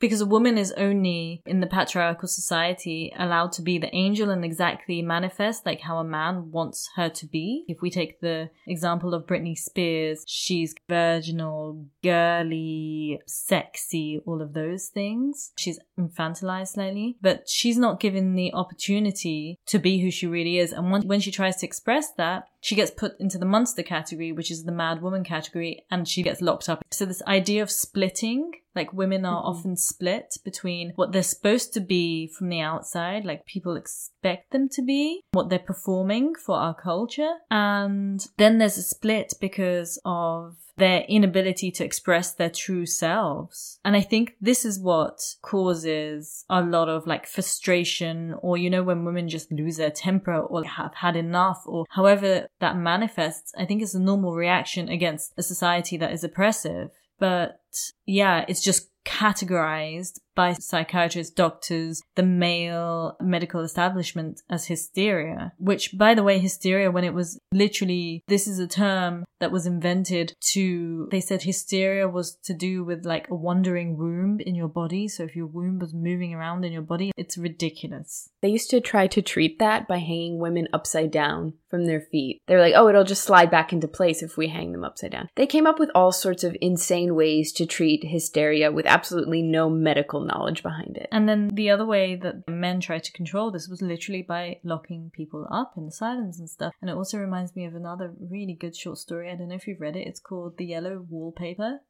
Because 0.00 0.20
a 0.20 0.26
woman 0.26 0.58
is 0.58 0.72
only 0.72 1.42
in 1.46 1.60
the 1.60 1.66
patriarchal 1.66 2.26
society 2.26 3.12
allowed 3.18 3.52
to 3.52 3.62
be 3.62 3.78
the 3.78 3.94
angel 3.94 4.15
and 4.24 4.44
exactly 4.44 5.02
manifest 5.02 5.66
like 5.66 5.80
how 5.80 5.98
a 5.98 6.04
man 6.04 6.50
wants 6.50 6.90
her 6.96 7.08
to 7.08 7.26
be. 7.26 7.64
If 7.68 7.82
we 7.82 7.90
take 7.90 8.20
the 8.20 8.50
example 8.66 9.14
of 9.14 9.26
Britney 9.26 9.56
Spears, 9.56 10.24
she's 10.26 10.74
virginal, 10.88 11.86
girly, 12.02 13.20
sexy, 13.26 14.20
all 14.26 14.42
of 14.42 14.52
those 14.54 14.88
things. 14.88 15.52
She's 15.56 15.78
infantilized 15.98 16.68
slightly, 16.68 17.16
but 17.20 17.48
she's 17.48 17.78
not 17.78 18.00
given 18.00 18.34
the 18.34 18.52
opportunity 18.52 19.58
to 19.66 19.78
be 19.78 20.00
who 20.00 20.10
she 20.10 20.26
really 20.26 20.58
is. 20.58 20.72
And 20.72 20.90
when 21.04 21.20
she 21.20 21.30
tries 21.30 21.56
to 21.56 21.66
express 21.66 22.12
that, 22.12 22.44
she 22.66 22.74
gets 22.74 22.90
put 22.90 23.12
into 23.20 23.38
the 23.38 23.46
monster 23.46 23.84
category, 23.84 24.32
which 24.32 24.50
is 24.50 24.64
the 24.64 24.72
mad 24.72 25.00
woman 25.00 25.22
category, 25.22 25.84
and 25.88 26.08
she 26.08 26.24
gets 26.24 26.40
locked 26.40 26.68
up. 26.68 26.84
So 26.90 27.04
this 27.04 27.22
idea 27.22 27.62
of 27.62 27.70
splitting, 27.70 28.50
like 28.74 28.92
women 28.92 29.24
are 29.24 29.36
mm-hmm. 29.40 29.58
often 29.58 29.76
split 29.76 30.36
between 30.44 30.90
what 30.96 31.12
they're 31.12 31.22
supposed 31.22 31.72
to 31.74 31.80
be 31.80 32.26
from 32.26 32.48
the 32.48 32.58
outside, 32.58 33.24
like 33.24 33.46
people 33.46 33.76
expect 33.76 34.50
them 34.50 34.68
to 34.70 34.82
be, 34.82 35.20
what 35.30 35.48
they're 35.48 35.60
performing 35.60 36.34
for 36.34 36.56
our 36.56 36.74
culture. 36.74 37.34
And 37.52 38.26
then 38.36 38.58
there's 38.58 38.78
a 38.78 38.82
split 38.82 39.34
because 39.40 40.00
of 40.04 40.56
their 40.76 41.00
inability 41.08 41.70
to 41.72 41.84
express 41.84 42.34
their 42.34 42.50
true 42.50 42.86
selves. 42.86 43.78
And 43.84 43.96
I 43.96 44.02
think 44.02 44.34
this 44.40 44.64
is 44.64 44.78
what 44.78 45.18
causes 45.42 46.44
a 46.50 46.60
lot 46.60 46.88
of 46.88 47.06
like 47.06 47.26
frustration 47.26 48.34
or, 48.42 48.56
you 48.56 48.68
know, 48.70 48.82
when 48.82 49.04
women 49.04 49.28
just 49.28 49.50
lose 49.50 49.76
their 49.76 49.90
temper 49.90 50.38
or 50.38 50.64
have 50.64 50.94
had 50.94 51.16
enough 51.16 51.62
or 51.66 51.86
however 51.90 52.48
that 52.60 52.76
manifests, 52.76 53.52
I 53.56 53.64
think 53.64 53.82
it's 53.82 53.94
a 53.94 54.00
normal 54.00 54.34
reaction 54.34 54.88
against 54.88 55.32
a 55.36 55.42
society 55.42 55.96
that 55.96 56.12
is 56.12 56.24
oppressive. 56.24 56.90
But 57.18 57.58
yeah, 58.04 58.44
it's 58.46 58.62
just 58.62 58.90
categorized 59.04 60.18
by 60.36 60.52
psychiatrists, 60.52 61.34
doctors, 61.34 62.02
the 62.14 62.22
male 62.22 63.16
medical 63.20 63.62
establishment 63.62 64.42
as 64.48 64.66
hysteria, 64.66 65.52
which 65.58 65.96
by 65.98 66.14
the 66.14 66.22
way, 66.22 66.38
hysteria, 66.38 66.90
when 66.92 67.02
it 67.02 67.14
was 67.14 67.40
literally, 67.52 68.22
this 68.28 68.46
is 68.46 68.60
a 68.60 68.68
term 68.68 69.24
that 69.40 69.50
was 69.50 69.66
invented 69.66 70.34
to, 70.52 71.08
they 71.10 71.20
said 71.20 71.42
hysteria 71.42 72.08
was 72.08 72.36
to 72.44 72.54
do 72.54 72.84
with 72.84 73.04
like 73.04 73.28
a 73.28 73.34
wandering 73.34 73.96
womb 73.96 74.38
in 74.40 74.54
your 74.54 74.68
body. 74.68 75.08
So 75.08 75.24
if 75.24 75.34
your 75.34 75.46
womb 75.46 75.78
was 75.78 75.92
moving 75.92 76.32
around 76.32 76.64
in 76.64 76.72
your 76.72 76.82
body, 76.82 77.12
it's 77.16 77.36
ridiculous. 77.36 78.30
They 78.40 78.48
used 78.48 78.70
to 78.70 78.80
try 78.80 79.06
to 79.08 79.22
treat 79.22 79.58
that 79.58 79.88
by 79.88 79.98
hanging 79.98 80.38
women 80.38 80.68
upside 80.72 81.10
down 81.10 81.54
from 81.68 81.86
their 81.86 82.00
feet. 82.00 82.40
They 82.46 82.54
were 82.54 82.60
like, 82.60 82.74
oh, 82.76 82.88
it'll 82.88 83.04
just 83.04 83.24
slide 83.24 83.50
back 83.50 83.72
into 83.72 83.88
place 83.88 84.22
if 84.22 84.36
we 84.36 84.48
hang 84.48 84.72
them 84.72 84.84
upside 84.84 85.12
down. 85.12 85.28
They 85.34 85.46
came 85.46 85.66
up 85.66 85.78
with 85.78 85.90
all 85.94 86.12
sorts 86.12 86.44
of 86.44 86.56
insane 86.60 87.14
ways 87.14 87.52
to 87.54 87.66
treat 87.66 88.04
hysteria 88.04 88.70
with 88.70 88.86
absolutely 88.86 89.42
no 89.42 89.68
medical 89.68 90.20
knowledge 90.26 90.62
behind 90.62 90.96
it. 90.96 91.08
And 91.12 91.28
then 91.28 91.48
the 91.48 91.70
other 91.70 91.86
way 91.86 92.16
that 92.16 92.48
men 92.48 92.80
tried 92.80 93.04
to 93.04 93.12
control 93.12 93.50
this 93.50 93.68
was 93.68 93.82
literally 93.82 94.22
by 94.22 94.60
locking 94.64 95.10
people 95.14 95.46
up 95.50 95.72
in 95.76 95.90
silence 95.90 96.38
and 96.38 96.50
stuff. 96.50 96.72
And 96.80 96.90
it 96.90 96.96
also 96.96 97.18
reminds 97.18 97.56
me 97.56 97.64
of 97.64 97.74
another 97.74 98.12
really 98.18 98.54
good 98.54 98.76
short 98.76 98.98
story. 98.98 99.30
I 99.30 99.36
don't 99.36 99.48
know 99.48 99.54
if 99.54 99.66
you've 99.66 99.80
read 99.80 99.96
it. 99.96 100.06
It's 100.06 100.20
called 100.20 100.58
The 100.58 100.66
Yellow 100.66 101.06
Wallpaper. 101.08 101.80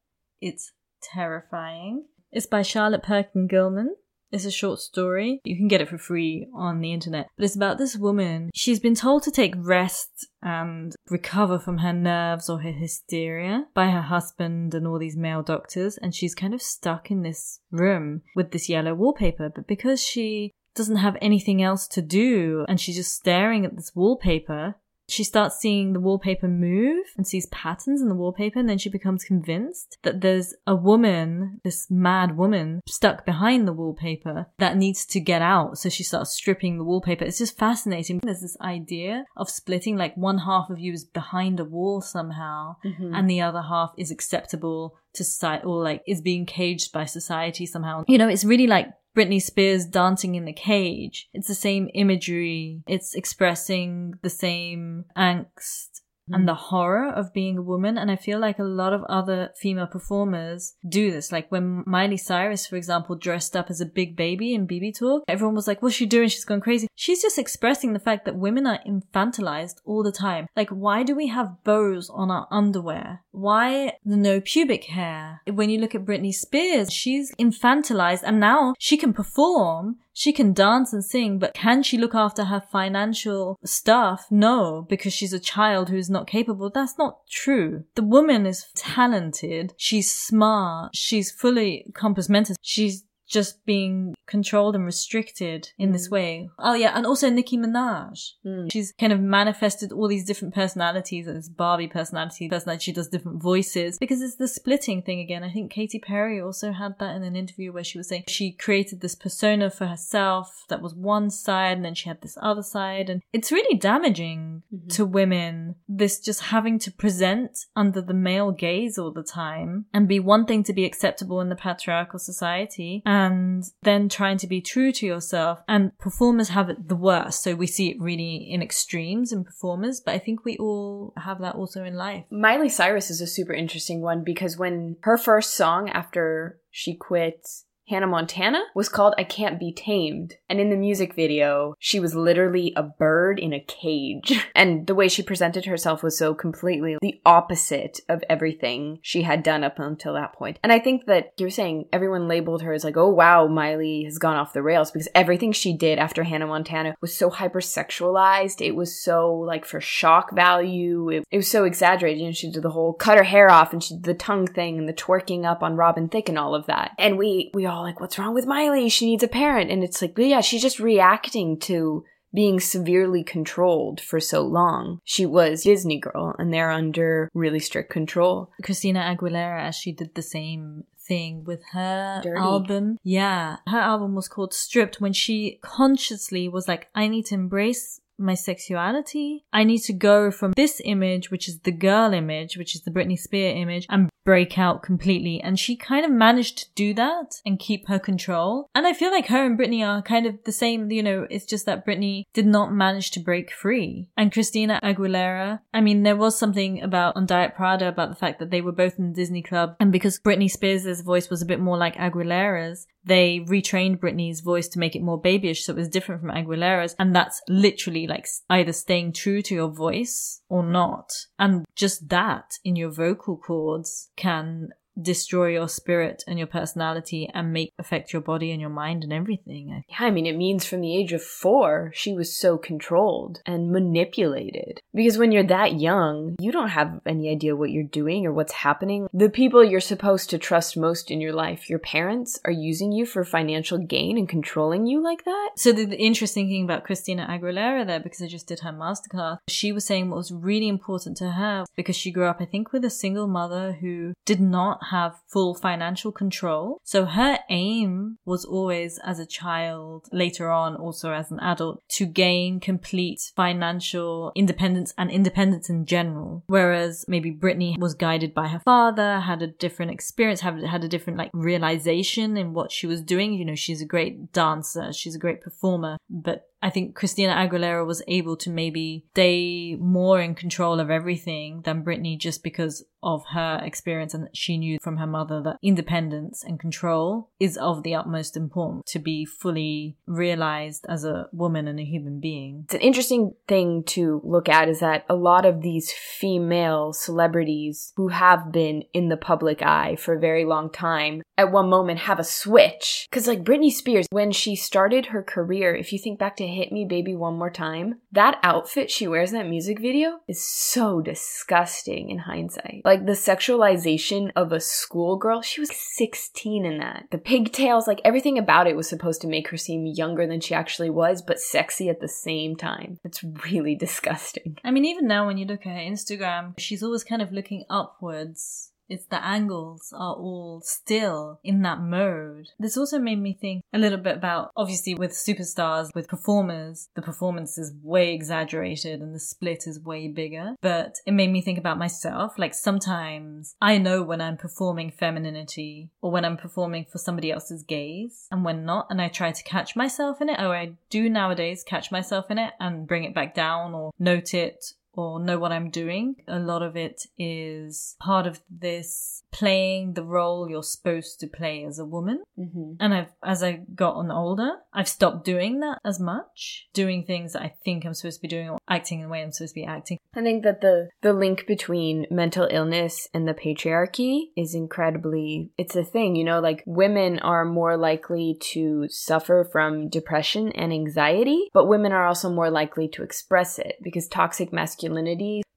It's 0.40 0.72
terrifying. 1.02 2.06
It's 2.32 2.46
by 2.46 2.62
Charlotte 2.62 3.02
Perkin 3.02 3.46
Gilman. 3.46 3.96
It's 4.32 4.44
a 4.44 4.50
short 4.50 4.80
story. 4.80 5.40
You 5.44 5.56
can 5.56 5.68
get 5.68 5.80
it 5.80 5.88
for 5.88 5.98
free 5.98 6.48
on 6.54 6.80
the 6.80 6.92
internet. 6.92 7.28
But 7.36 7.44
it's 7.44 7.56
about 7.56 7.78
this 7.78 7.96
woman. 7.96 8.50
She's 8.54 8.80
been 8.80 8.94
told 8.94 9.22
to 9.22 9.30
take 9.30 9.54
rest 9.56 10.26
and 10.42 10.94
recover 11.08 11.58
from 11.58 11.78
her 11.78 11.92
nerves 11.92 12.48
or 12.48 12.60
her 12.60 12.72
hysteria 12.72 13.66
by 13.74 13.90
her 13.90 14.02
husband 14.02 14.74
and 14.74 14.86
all 14.86 14.98
these 14.98 15.16
male 15.16 15.42
doctors. 15.42 15.96
And 15.98 16.14
she's 16.14 16.34
kind 16.34 16.54
of 16.54 16.62
stuck 16.62 17.10
in 17.10 17.22
this 17.22 17.60
room 17.70 18.22
with 18.34 18.50
this 18.50 18.68
yellow 18.68 18.94
wallpaper. 18.94 19.50
But 19.54 19.66
because 19.66 20.02
she 20.02 20.52
doesn't 20.74 20.96
have 20.96 21.16
anything 21.22 21.62
else 21.62 21.88
to 21.88 22.02
do 22.02 22.64
and 22.68 22.80
she's 22.80 22.96
just 22.96 23.14
staring 23.14 23.64
at 23.64 23.76
this 23.76 23.92
wallpaper, 23.94 24.74
she 25.08 25.24
starts 25.24 25.58
seeing 25.58 25.92
the 25.92 26.00
wallpaper 26.00 26.48
move 26.48 27.06
and 27.16 27.26
sees 27.26 27.46
patterns 27.46 28.02
in 28.02 28.08
the 28.08 28.14
wallpaper, 28.14 28.58
and 28.58 28.68
then 28.68 28.78
she 28.78 28.88
becomes 28.88 29.24
convinced 29.24 29.98
that 30.02 30.20
there's 30.20 30.54
a 30.66 30.74
woman, 30.74 31.60
this 31.64 31.86
mad 31.90 32.36
woman, 32.36 32.80
stuck 32.86 33.24
behind 33.24 33.66
the 33.66 33.72
wallpaper 33.72 34.46
that 34.58 34.76
needs 34.76 35.06
to 35.06 35.20
get 35.20 35.42
out. 35.42 35.78
So 35.78 35.88
she 35.88 36.02
starts 36.02 36.32
stripping 36.32 36.78
the 36.78 36.84
wallpaper. 36.84 37.24
It's 37.24 37.38
just 37.38 37.58
fascinating. 37.58 38.20
There's 38.22 38.40
this 38.40 38.56
idea 38.60 39.24
of 39.36 39.48
splitting, 39.48 39.96
like 39.96 40.16
one 40.16 40.38
half 40.38 40.70
of 40.70 40.78
you 40.78 40.92
is 40.92 41.04
behind 41.04 41.60
a 41.60 41.64
wall 41.64 42.00
somehow, 42.00 42.76
mm-hmm. 42.84 43.14
and 43.14 43.30
the 43.30 43.40
other 43.40 43.62
half 43.62 43.92
is 43.96 44.10
acceptable 44.10 44.96
to 45.14 45.24
society, 45.24 45.64
or 45.64 45.82
like 45.82 46.02
is 46.06 46.20
being 46.20 46.46
caged 46.46 46.92
by 46.92 47.04
society 47.04 47.64
somehow. 47.66 48.04
You 48.08 48.18
know, 48.18 48.28
it's 48.28 48.44
really 48.44 48.66
like 48.66 48.88
Britney 49.16 49.40
Spears 49.40 49.86
dancing 49.86 50.34
in 50.34 50.44
the 50.44 50.52
cage. 50.52 51.28
It's 51.32 51.48
the 51.48 51.54
same 51.54 51.88
imagery. 51.94 52.82
It's 52.86 53.14
expressing 53.14 54.14
the 54.22 54.30
same 54.30 55.06
angst 55.16 56.02
and 56.28 56.42
mm. 56.42 56.46
the 56.46 56.54
horror 56.54 57.08
of 57.08 57.32
being 57.32 57.58
a 57.58 57.62
woman. 57.62 57.98
And 57.98 58.10
I 58.10 58.16
feel 58.16 58.38
like 58.38 58.58
a 58.58 58.64
lot 58.64 58.92
of 58.92 59.04
other 59.04 59.50
female 59.56 59.86
performers 59.86 60.74
do 60.88 61.10
this. 61.10 61.32
Like 61.32 61.50
when 61.50 61.84
Miley 61.86 62.16
Cyrus, 62.16 62.66
for 62.66 62.76
example, 62.76 63.16
dressed 63.16 63.56
up 63.56 63.70
as 63.70 63.80
a 63.80 63.86
big 63.86 64.16
baby 64.16 64.54
in 64.54 64.66
BB 64.66 64.98
Talk, 64.98 65.24
everyone 65.28 65.54
was 65.54 65.66
like, 65.66 65.82
what's 65.82 65.94
she 65.94 66.06
doing? 66.06 66.28
She's 66.28 66.44
gone 66.44 66.60
crazy. 66.60 66.88
She's 66.94 67.22
just 67.22 67.38
expressing 67.38 67.92
the 67.92 67.98
fact 67.98 68.24
that 68.24 68.36
women 68.36 68.66
are 68.66 68.80
infantilized 68.86 69.76
all 69.84 70.02
the 70.02 70.12
time. 70.12 70.46
Like, 70.56 70.70
why 70.70 71.02
do 71.02 71.14
we 71.14 71.28
have 71.28 71.62
bows 71.64 72.10
on 72.10 72.30
our 72.30 72.48
underwear? 72.50 73.22
Why 73.30 73.92
the 74.04 74.16
no 74.16 74.40
pubic 74.40 74.84
hair? 74.84 75.42
When 75.46 75.70
you 75.70 75.78
look 75.78 75.94
at 75.94 76.04
Britney 76.04 76.32
Spears, 76.32 76.92
she's 76.92 77.34
infantilized 77.36 78.22
and 78.24 78.40
now 78.40 78.74
she 78.78 78.96
can 78.96 79.12
perform 79.12 79.96
she 80.18 80.32
can 80.32 80.54
dance 80.54 80.94
and 80.94 81.04
sing, 81.04 81.38
but 81.38 81.52
can 81.52 81.82
she 81.82 81.98
look 81.98 82.14
after 82.14 82.44
her 82.44 82.62
financial 82.72 83.58
stuff? 83.62 84.26
No, 84.30 84.86
because 84.88 85.12
she's 85.12 85.34
a 85.34 85.38
child 85.38 85.90
who's 85.90 86.08
not 86.08 86.26
capable. 86.26 86.70
That's 86.70 86.96
not 86.96 87.26
true. 87.28 87.84
The 87.96 88.02
woman 88.02 88.46
is 88.46 88.64
talented. 88.74 89.74
She's 89.76 90.10
smart. 90.10 90.96
She's 90.96 91.30
fully 91.30 91.84
compos 91.92 92.30
mentis. 92.30 92.56
She's 92.62 93.04
just 93.26 93.64
being 93.66 94.14
controlled 94.26 94.74
and 94.74 94.84
restricted 94.84 95.70
in 95.78 95.92
this 95.92 96.10
way. 96.10 96.48
Oh 96.58 96.74
yeah, 96.74 96.92
and 96.96 97.06
also 97.06 97.30
Nicki 97.30 97.56
Minaj. 97.56 98.32
Mm. 98.44 98.72
She's 98.72 98.92
kind 98.98 99.12
of 99.12 99.20
manifested 99.20 99.92
all 99.92 100.08
these 100.08 100.24
different 100.24 100.54
personalities, 100.54 101.26
this 101.26 101.48
Barbie 101.48 101.86
personality, 101.88 102.48
personality. 102.48 102.82
She 102.84 102.92
does 102.92 103.08
different 103.08 103.40
voices 103.42 103.98
because 103.98 104.20
it's 104.22 104.36
the 104.36 104.48
splitting 104.48 105.02
thing 105.02 105.20
again. 105.20 105.44
I 105.44 105.50
think 105.52 105.70
Katy 105.70 105.98
Perry 106.00 106.40
also 106.40 106.72
had 106.72 106.98
that 106.98 107.14
in 107.16 107.22
an 107.22 107.36
interview 107.36 107.72
where 107.72 107.84
she 107.84 107.98
was 107.98 108.08
saying 108.08 108.24
she 108.28 108.52
created 108.52 109.00
this 109.00 109.14
persona 109.14 109.70
for 109.70 109.86
herself 109.86 110.64
that 110.68 110.82
was 110.82 110.94
one 110.94 111.30
side 111.30 111.76
and 111.76 111.84
then 111.84 111.94
she 111.94 112.08
had 112.08 112.20
this 112.22 112.36
other 112.40 112.62
side. 112.62 113.08
And 113.10 113.22
it's 113.32 113.52
really 113.52 113.76
damaging 113.78 114.62
Mhm. 114.72 114.88
to 114.96 115.04
women, 115.06 115.76
this 115.88 116.18
just 116.20 116.42
having 116.42 116.78
to 116.80 116.90
present 116.92 117.66
under 117.76 118.00
the 118.00 118.14
male 118.14 118.50
gaze 118.50 118.98
all 118.98 119.12
the 119.12 119.22
time 119.22 119.86
and 119.92 120.08
be 120.08 120.18
one 120.20 120.46
thing 120.46 120.62
to 120.64 120.72
be 120.72 120.84
acceptable 120.84 121.40
in 121.40 121.48
the 121.48 121.56
patriarchal 121.56 122.18
society 122.18 123.02
and 123.16 123.64
then 123.82 124.08
trying 124.08 124.36
to 124.38 124.46
be 124.46 124.60
true 124.60 124.92
to 124.92 125.06
yourself. 125.06 125.60
And 125.66 125.96
performers 125.98 126.50
have 126.50 126.68
it 126.68 126.88
the 126.88 126.96
worst. 126.96 127.42
So 127.42 127.54
we 127.54 127.66
see 127.66 127.90
it 127.90 128.00
really 128.00 128.36
in 128.50 128.62
extremes 128.62 129.32
in 129.32 129.44
performers, 129.44 130.00
but 130.04 130.14
I 130.14 130.18
think 130.18 130.44
we 130.44 130.56
all 130.58 131.14
have 131.16 131.40
that 131.40 131.54
also 131.54 131.82
in 131.84 131.94
life. 131.94 132.24
Miley 132.30 132.68
Cyrus 132.68 133.10
is 133.10 133.20
a 133.20 133.26
super 133.26 133.54
interesting 133.54 134.02
one 134.02 134.22
because 134.22 134.58
when 134.58 134.96
her 135.00 135.16
first 135.16 135.54
song 135.54 135.88
after 135.88 136.60
she 136.70 136.94
quit 136.94 137.46
Hannah 137.88 138.06
Montana 138.08 138.62
was 138.74 138.88
called 138.88 139.14
I 139.16 139.22
Can't 139.24 139.60
Be 139.60 139.72
Tamed. 139.72 140.34
And 140.48 140.58
in 140.60 140.70
the 140.70 140.76
music 140.76 141.14
video, 141.14 141.74
she 141.78 142.00
was 142.00 142.14
literally 142.16 142.72
a 142.74 142.82
bird 142.82 143.38
in 143.38 143.52
a 143.52 143.60
cage. 143.60 144.32
And 144.56 144.86
the 144.86 144.94
way 144.94 145.08
she 145.08 145.22
presented 145.22 145.66
herself 145.66 146.02
was 146.02 146.16
so 146.16 146.32
completely 146.32 146.96
the 147.02 147.20
opposite 147.26 148.00
of 148.08 148.24
everything 148.28 148.98
she 149.02 149.20
had 149.20 149.42
done 149.42 149.62
up 149.62 149.78
until 149.78 150.14
that 150.14 150.32
point. 150.32 150.58
And 150.62 150.72
I 150.72 150.78
think 150.78 151.04
that 151.06 151.34
you're 151.36 151.50
saying 151.50 151.88
everyone 151.92 152.26
labeled 152.26 152.62
her 152.62 152.72
as 152.72 152.82
like, 152.82 152.96
oh 152.96 153.10
wow, 153.10 153.46
Miley 153.48 154.04
has 154.04 154.16
gone 154.16 154.36
off 154.36 154.54
the 154.54 154.62
rails 154.62 154.90
because 154.90 155.08
everything 155.14 155.52
she 155.52 155.76
did 155.76 155.98
after 155.98 156.24
Hannah 156.24 156.46
Montana 156.46 156.96
was 157.02 157.14
so 157.14 157.30
hypersexualized. 157.30 158.64
It 158.64 158.74
was 158.74 158.98
so 158.98 159.34
like 159.34 159.66
for 159.66 159.78
shock 159.78 160.34
value. 160.34 161.10
It, 161.10 161.24
it 161.30 161.36
was 161.36 161.50
so 161.50 161.64
exaggerated. 161.64 162.20
You 162.20 162.26
know, 162.28 162.32
she 162.32 162.50
did 162.50 162.62
the 162.62 162.70
whole 162.70 162.94
cut 162.94 163.18
her 163.18 163.24
hair 163.24 163.50
off 163.50 163.74
and 163.74 163.84
she 163.84 163.94
did 163.94 164.04
the 164.04 164.14
tongue 164.14 164.46
thing 164.46 164.78
and 164.78 164.88
the 164.88 164.94
twerking 164.94 165.44
up 165.44 165.62
on 165.62 165.76
Robin 165.76 166.08
Thicke 166.08 166.30
and 166.30 166.38
all 166.38 166.54
of 166.54 166.64
that. 166.66 166.92
And 166.98 167.18
we 167.18 167.50
we 167.52 167.66
all 167.66 167.75
Oh, 167.76 167.82
like, 167.82 168.00
what's 168.00 168.18
wrong 168.18 168.32
with 168.32 168.46
Miley? 168.46 168.88
She 168.88 169.06
needs 169.06 169.22
a 169.22 169.28
parent. 169.28 169.70
And 169.70 169.84
it's 169.84 170.00
like, 170.00 170.16
yeah, 170.16 170.40
she's 170.40 170.62
just 170.62 170.80
reacting 170.80 171.58
to 171.60 172.04
being 172.34 172.58
severely 172.58 173.22
controlled 173.22 174.00
for 174.00 174.18
so 174.18 174.42
long. 174.42 175.00
She 175.04 175.26
was 175.26 175.64
Disney 175.64 175.98
girl 175.98 176.34
and 176.38 176.52
they're 176.52 176.70
under 176.70 177.30
really 177.34 177.60
strict 177.60 177.90
control. 177.90 178.50
Christina 178.62 179.00
Aguilera, 179.00 179.60
as 179.60 179.74
she 179.74 179.92
did 179.92 180.14
the 180.14 180.22
same 180.22 180.84
thing 180.98 181.44
with 181.44 181.62
her 181.72 182.20
Dirty. 182.22 182.40
album. 182.40 182.98
Yeah. 183.02 183.56
Her 183.66 183.78
album 183.78 184.14
was 184.14 184.28
called 184.28 184.54
Stripped 184.54 185.00
when 185.00 185.12
she 185.12 185.58
consciously 185.62 186.48
was 186.48 186.66
like, 186.68 186.88
I 186.94 187.08
need 187.08 187.26
to 187.26 187.34
embrace 187.34 188.00
my 188.18 188.34
sexuality. 188.34 189.44
I 189.52 189.64
need 189.64 189.80
to 189.80 189.92
go 189.92 190.30
from 190.30 190.52
this 190.52 190.80
image, 190.84 191.30
which 191.30 191.48
is 191.48 191.60
the 191.60 191.72
girl 191.72 192.12
image, 192.12 192.56
which 192.56 192.74
is 192.74 192.82
the 192.82 192.90
Britney 192.90 193.18
Spears 193.18 193.54
image, 193.56 193.86
and 193.90 194.08
break 194.26 194.58
out 194.58 194.82
completely. 194.82 195.40
And 195.40 195.58
she 195.58 195.76
kind 195.76 196.04
of 196.04 196.10
managed 196.10 196.58
to 196.58 196.66
do 196.74 196.92
that 196.94 197.40
and 197.46 197.58
keep 197.58 197.88
her 197.88 197.98
control. 197.98 198.68
And 198.74 198.86
I 198.86 198.92
feel 198.92 199.10
like 199.10 199.28
her 199.28 199.46
and 199.46 199.58
Britney 199.58 199.86
are 199.86 200.02
kind 200.02 200.26
of 200.26 200.42
the 200.44 200.52
same, 200.52 200.90
you 200.90 201.02
know, 201.02 201.26
it's 201.30 201.46
just 201.46 201.64
that 201.64 201.86
Britney 201.86 202.24
did 202.34 202.46
not 202.46 202.74
manage 202.74 203.12
to 203.12 203.20
break 203.20 203.52
free. 203.52 204.08
And 204.16 204.32
Christina 204.32 204.80
Aguilera, 204.82 205.60
I 205.72 205.80
mean, 205.80 206.02
there 206.02 206.16
was 206.16 206.38
something 206.38 206.82
about 206.82 207.16
on 207.16 207.24
Diet 207.24 207.54
Prada 207.54 207.88
about 207.88 208.10
the 208.10 208.16
fact 208.16 208.40
that 208.40 208.50
they 208.50 208.60
were 208.60 208.72
both 208.72 208.98
in 208.98 209.08
the 209.08 209.14
Disney 209.14 209.42
Club. 209.42 209.76
And 209.80 209.92
because 209.92 210.18
Britney 210.18 210.50
Spears' 210.50 211.00
voice 211.00 211.30
was 211.30 211.40
a 211.40 211.46
bit 211.46 211.60
more 211.60 211.78
like 211.78 211.94
Aguilera's, 211.94 212.86
they 213.06 213.38
retrained 213.46 214.00
Britney's 214.00 214.40
voice 214.40 214.66
to 214.68 214.80
make 214.80 214.96
it 214.96 215.02
more 215.02 215.20
babyish, 215.20 215.64
so 215.64 215.72
it 215.72 215.76
was 215.76 215.88
different 215.88 216.20
from 216.20 216.32
Aguilera's. 216.32 216.96
And 216.98 217.14
that's 217.14 217.40
literally 217.48 218.08
like 218.08 218.26
either 218.50 218.72
staying 218.72 219.12
true 219.12 219.42
to 219.42 219.54
your 219.54 219.68
voice 219.68 220.42
or 220.48 220.64
not. 220.64 221.12
And 221.38 221.64
just 221.76 222.08
that 222.08 222.58
in 222.64 222.74
your 222.74 222.90
vocal 222.90 223.36
cords 223.36 224.10
can 224.16 224.70
destroy 225.00 225.48
your 225.48 225.68
spirit 225.68 226.24
and 226.26 226.38
your 226.38 226.46
personality 226.46 227.28
and 227.32 227.52
make 227.52 227.72
affect 227.78 228.12
your 228.12 228.22
body 228.22 228.50
and 228.50 228.60
your 228.60 228.70
mind 228.70 229.04
and 229.04 229.12
everything. 229.12 229.82
Yeah, 229.88 230.06
I 230.06 230.10
mean, 230.10 230.26
it 230.26 230.36
means 230.36 230.64
from 230.64 230.80
the 230.80 230.96
age 230.96 231.12
of 231.12 231.22
four, 231.22 231.90
she 231.94 232.12
was 232.12 232.36
so 232.36 232.58
controlled 232.58 233.40
and 233.46 233.70
manipulated. 233.70 234.80
Because 234.94 235.18
when 235.18 235.32
you're 235.32 235.44
that 235.44 235.78
young, 235.78 236.36
you 236.38 236.52
don't 236.52 236.68
have 236.68 237.00
any 237.06 237.30
idea 237.30 237.56
what 237.56 237.70
you're 237.70 237.84
doing 237.84 238.26
or 238.26 238.32
what's 238.32 238.52
happening. 238.52 239.08
The 239.12 239.28
people 239.28 239.64
you're 239.64 239.80
supposed 239.80 240.30
to 240.30 240.38
trust 240.38 240.76
most 240.76 241.10
in 241.10 241.20
your 241.20 241.32
life, 241.32 241.68
your 241.68 241.78
parents, 241.78 242.38
are 242.44 242.52
using 242.52 242.92
you 242.92 243.06
for 243.06 243.24
financial 243.24 243.78
gain 243.78 244.16
and 244.18 244.28
controlling 244.28 244.86
you 244.86 245.02
like 245.02 245.24
that. 245.24 245.50
So 245.56 245.72
the, 245.72 245.84
the 245.84 245.98
interesting 245.98 246.48
thing 246.48 246.64
about 246.64 246.84
Christina 246.84 247.26
Aguilera 247.28 247.86
there, 247.86 248.00
because 248.00 248.22
I 248.22 248.28
just 248.28 248.46
did 248.46 248.60
her 248.60 248.72
masterclass, 248.72 249.38
she 249.48 249.72
was 249.72 249.84
saying 249.84 250.10
what 250.10 250.16
was 250.16 250.32
really 250.32 250.68
important 250.68 251.16
to 251.18 251.32
her 251.32 251.64
because 251.76 251.96
she 251.96 252.10
grew 252.10 252.26
up, 252.26 252.40
I 252.40 252.44
think, 252.44 252.72
with 252.72 252.84
a 252.84 252.90
single 252.90 253.26
mother 253.26 253.72
who 253.72 254.14
did 254.24 254.40
not 254.40 254.85
have 254.90 255.20
full 255.26 255.54
financial 255.54 256.12
control. 256.12 256.80
So 256.84 257.04
her 257.04 257.38
aim 257.48 258.18
was 258.24 258.44
always 258.44 258.98
as 259.04 259.18
a 259.18 259.26
child, 259.26 260.08
later 260.12 260.50
on 260.50 260.76
also 260.76 261.12
as 261.12 261.30
an 261.30 261.40
adult, 261.40 261.82
to 261.90 262.06
gain 262.06 262.60
complete 262.60 263.32
financial 263.34 264.32
independence 264.34 264.92
and 264.98 265.10
independence 265.10 265.70
in 265.70 265.86
general. 265.86 266.44
Whereas 266.46 267.04
maybe 267.08 267.32
Britney 267.32 267.78
was 267.78 267.94
guided 267.94 268.34
by 268.34 268.48
her 268.48 268.60
father, 268.60 269.20
had 269.20 269.42
a 269.42 269.46
different 269.46 269.92
experience, 269.92 270.40
had, 270.40 270.62
had 270.64 270.84
a 270.84 270.88
different 270.88 271.18
like 271.18 271.30
realization 271.32 272.36
in 272.36 272.52
what 272.52 272.72
she 272.72 272.86
was 272.86 273.02
doing. 273.02 273.34
You 273.34 273.44
know, 273.44 273.54
she's 273.54 273.82
a 273.82 273.86
great 273.86 274.32
dancer, 274.32 274.92
she's 274.92 275.14
a 275.14 275.20
great 275.20 275.40
performer, 275.40 275.96
but 276.08 276.48
I 276.66 276.70
think 276.70 276.96
Christina 276.96 277.32
Aguilera 277.32 277.86
was 277.86 278.02
able 278.08 278.36
to 278.38 278.50
maybe 278.50 279.04
stay 279.12 279.76
more 279.78 280.20
in 280.20 280.34
control 280.34 280.80
of 280.80 280.90
everything 280.90 281.62
than 281.62 281.84
Britney 281.84 282.18
just 282.18 282.42
because 282.42 282.84
of 283.06 283.24
her 283.32 283.60
experience 283.62 284.14
and 284.14 284.28
she 284.34 284.58
knew 284.58 284.78
from 284.82 284.96
her 284.96 285.06
mother 285.06 285.40
that 285.40 285.58
independence 285.62 286.42
and 286.42 286.58
control 286.58 287.30
is 287.38 287.56
of 287.56 287.84
the 287.84 287.94
utmost 287.94 288.36
importance 288.36 288.82
to 288.90 288.98
be 288.98 289.24
fully 289.24 289.96
realized 290.06 290.84
as 290.88 291.04
a 291.04 291.28
woman 291.32 291.68
and 291.68 291.78
a 291.78 291.84
human 291.84 292.18
being. 292.18 292.62
It's 292.64 292.74
an 292.74 292.80
interesting 292.80 293.34
thing 293.46 293.84
to 293.88 294.20
look 294.24 294.48
at 294.48 294.68
is 294.68 294.80
that 294.80 295.04
a 295.08 295.14
lot 295.14 295.46
of 295.46 295.62
these 295.62 295.92
female 295.92 296.92
celebrities 296.92 297.92
who 297.96 298.08
have 298.08 298.50
been 298.50 298.82
in 298.92 299.08
the 299.08 299.16
public 299.16 299.62
eye 299.62 299.94
for 299.94 300.14
a 300.14 300.20
very 300.20 300.44
long 300.44 300.68
time 300.68 301.22
at 301.38 301.52
one 301.52 301.68
moment 301.68 302.00
have 302.00 302.18
a 302.18 302.24
switch. 302.24 303.06
Cause 303.12 303.28
like 303.28 303.44
Britney 303.44 303.70
Spears, 303.70 304.06
when 304.10 304.32
she 304.32 304.56
started 304.56 305.06
her 305.06 305.22
career, 305.22 305.76
if 305.76 305.92
you 305.92 305.98
think 306.00 306.18
back 306.18 306.34
to 306.36 306.55
Hit 306.56 306.72
Me 306.72 306.86
Baby 306.86 307.14
One 307.14 307.36
More 307.36 307.50
Time, 307.50 308.00
that 308.12 308.38
outfit 308.42 308.90
she 308.90 309.06
wears 309.06 309.32
in 309.32 309.38
that 309.38 309.48
music 309.48 309.78
video 309.78 310.20
is 310.26 310.42
so 310.42 311.02
disgusting 311.02 312.08
in 312.08 312.18
hindsight. 312.18 312.82
Like 312.84 313.04
the 313.04 313.12
sexualization 313.12 314.30
of 314.34 314.52
a 314.52 314.60
schoolgirl, 314.60 315.42
she 315.42 315.60
was 315.60 315.70
16 315.74 316.64
in 316.64 316.78
that. 316.78 317.04
The 317.10 317.18
pigtails, 317.18 317.86
like 317.86 318.00
everything 318.04 318.38
about 318.38 318.66
it 318.66 318.76
was 318.76 318.88
supposed 318.88 319.20
to 319.20 319.28
make 319.28 319.48
her 319.48 319.58
seem 319.58 319.86
younger 319.86 320.26
than 320.26 320.40
she 320.40 320.54
actually 320.54 320.90
was, 320.90 321.20
but 321.20 321.38
sexy 321.38 321.90
at 321.90 322.00
the 322.00 322.08
same 322.08 322.56
time. 322.56 322.98
It's 323.04 323.22
really 323.22 323.74
disgusting. 323.86 324.58
I 324.64 324.70
mean, 324.70 324.86
even 324.86 325.06
now 325.06 325.26
when 325.26 325.36
you 325.36 325.44
look 325.44 325.66
at 325.66 325.74
her 325.74 325.78
Instagram, 325.78 326.54
she's 326.58 326.82
always 326.82 327.04
kind 327.04 327.20
of 327.20 327.32
looking 327.32 327.64
upwards. 327.68 328.72
It's 328.88 329.06
the 329.06 329.24
angles 329.24 329.92
are 329.92 330.14
all 330.14 330.60
still 330.64 331.40
in 331.42 331.62
that 331.62 331.80
mode. 331.80 332.48
This 332.58 332.76
also 332.76 332.98
made 332.98 333.20
me 333.20 333.36
think 333.38 333.62
a 333.72 333.78
little 333.78 333.98
bit 333.98 334.16
about 334.16 334.50
obviously 334.56 334.94
with 334.94 335.12
superstars, 335.12 335.94
with 335.94 336.08
performers, 336.08 336.88
the 336.94 337.02
performance 337.02 337.58
is 337.58 337.74
way 337.82 338.14
exaggerated 338.14 339.00
and 339.00 339.14
the 339.14 339.20
split 339.20 339.66
is 339.66 339.80
way 339.80 340.08
bigger. 340.08 340.54
But 340.60 340.96
it 341.06 341.12
made 341.12 341.32
me 341.32 341.42
think 341.42 341.58
about 341.58 341.78
myself. 341.78 342.38
Like 342.38 342.54
sometimes 342.54 343.54
I 343.60 343.78
know 343.78 344.02
when 344.02 344.20
I'm 344.20 344.36
performing 344.36 344.90
femininity 344.90 345.90
or 346.00 346.10
when 346.10 346.24
I'm 346.24 346.36
performing 346.36 346.86
for 346.90 346.98
somebody 346.98 347.30
else's 347.30 347.62
gaze 347.62 348.26
and 348.30 348.44
when 348.44 348.64
not. 348.64 348.86
And 348.90 349.00
I 349.02 349.08
try 349.08 349.32
to 349.32 349.44
catch 349.44 349.76
myself 349.76 350.20
in 350.20 350.28
it, 350.28 350.36
Oh, 350.38 350.52
I 350.52 350.72
do 350.90 351.08
nowadays 351.08 351.64
catch 351.64 351.90
myself 351.90 352.30
in 352.30 352.38
it 352.38 352.52
and 352.60 352.86
bring 352.86 353.04
it 353.04 353.14
back 353.14 353.34
down 353.34 353.74
or 353.74 353.90
note 353.98 354.34
it 354.34 354.64
or 354.96 355.20
know 355.20 355.38
what 355.38 355.52
I'm 355.52 355.70
doing. 355.70 356.16
A 356.26 356.38
lot 356.38 356.62
of 356.62 356.76
it 356.76 357.02
is 357.18 357.96
part 358.00 358.26
of 358.26 358.40
this 358.50 359.22
playing 359.30 359.92
the 359.92 360.02
role 360.02 360.48
you're 360.48 360.62
supposed 360.62 361.20
to 361.20 361.26
play 361.26 361.64
as 361.64 361.78
a 361.78 361.84
woman. 361.84 362.22
Mm-hmm. 362.38 362.74
And 362.80 362.94
I've, 362.94 363.12
as 363.22 363.42
I 363.42 363.60
got 363.74 363.96
on 363.96 364.10
older, 364.10 364.52
I've 364.72 364.88
stopped 364.88 365.24
doing 365.24 365.60
that 365.60 365.78
as 365.84 366.00
much, 366.00 366.68
doing 366.72 367.04
things 367.04 367.34
that 367.34 367.42
I 367.42 367.54
think 367.64 367.84
I'm 367.84 367.92
supposed 367.94 368.18
to 368.18 368.22
be 368.22 368.28
doing 368.28 368.48
or 368.48 368.58
acting 368.68 369.00
in 369.00 369.04
the 369.04 369.10
way 369.10 369.22
I'm 369.22 369.32
supposed 369.32 369.54
to 369.54 369.60
be 369.60 369.66
acting. 369.66 369.98
I 370.14 370.22
think 370.22 370.44
that 370.44 370.62
the 370.62 370.88
the 371.02 371.12
link 371.12 371.46
between 371.46 372.06
mental 372.10 372.48
illness 372.50 373.08
and 373.12 373.28
the 373.28 373.34
patriarchy 373.34 374.28
is 374.36 374.54
incredibly 374.54 375.50
it's 375.58 375.76
a 375.76 375.84
thing, 375.84 376.16
you 376.16 376.24
know, 376.24 376.40
like 376.40 376.62
women 376.64 377.18
are 377.18 377.44
more 377.44 377.76
likely 377.76 378.38
to 378.52 378.86
suffer 378.88 379.46
from 379.52 379.90
depression 379.90 380.52
and 380.52 380.72
anxiety, 380.72 381.50
but 381.52 381.68
women 381.68 381.92
are 381.92 382.06
also 382.06 382.30
more 382.30 382.50
likely 382.50 382.88
to 382.88 383.02
express 383.02 383.58
it 383.58 383.76
because 383.82 384.08
toxic 384.08 384.52
masculinity 384.52 384.85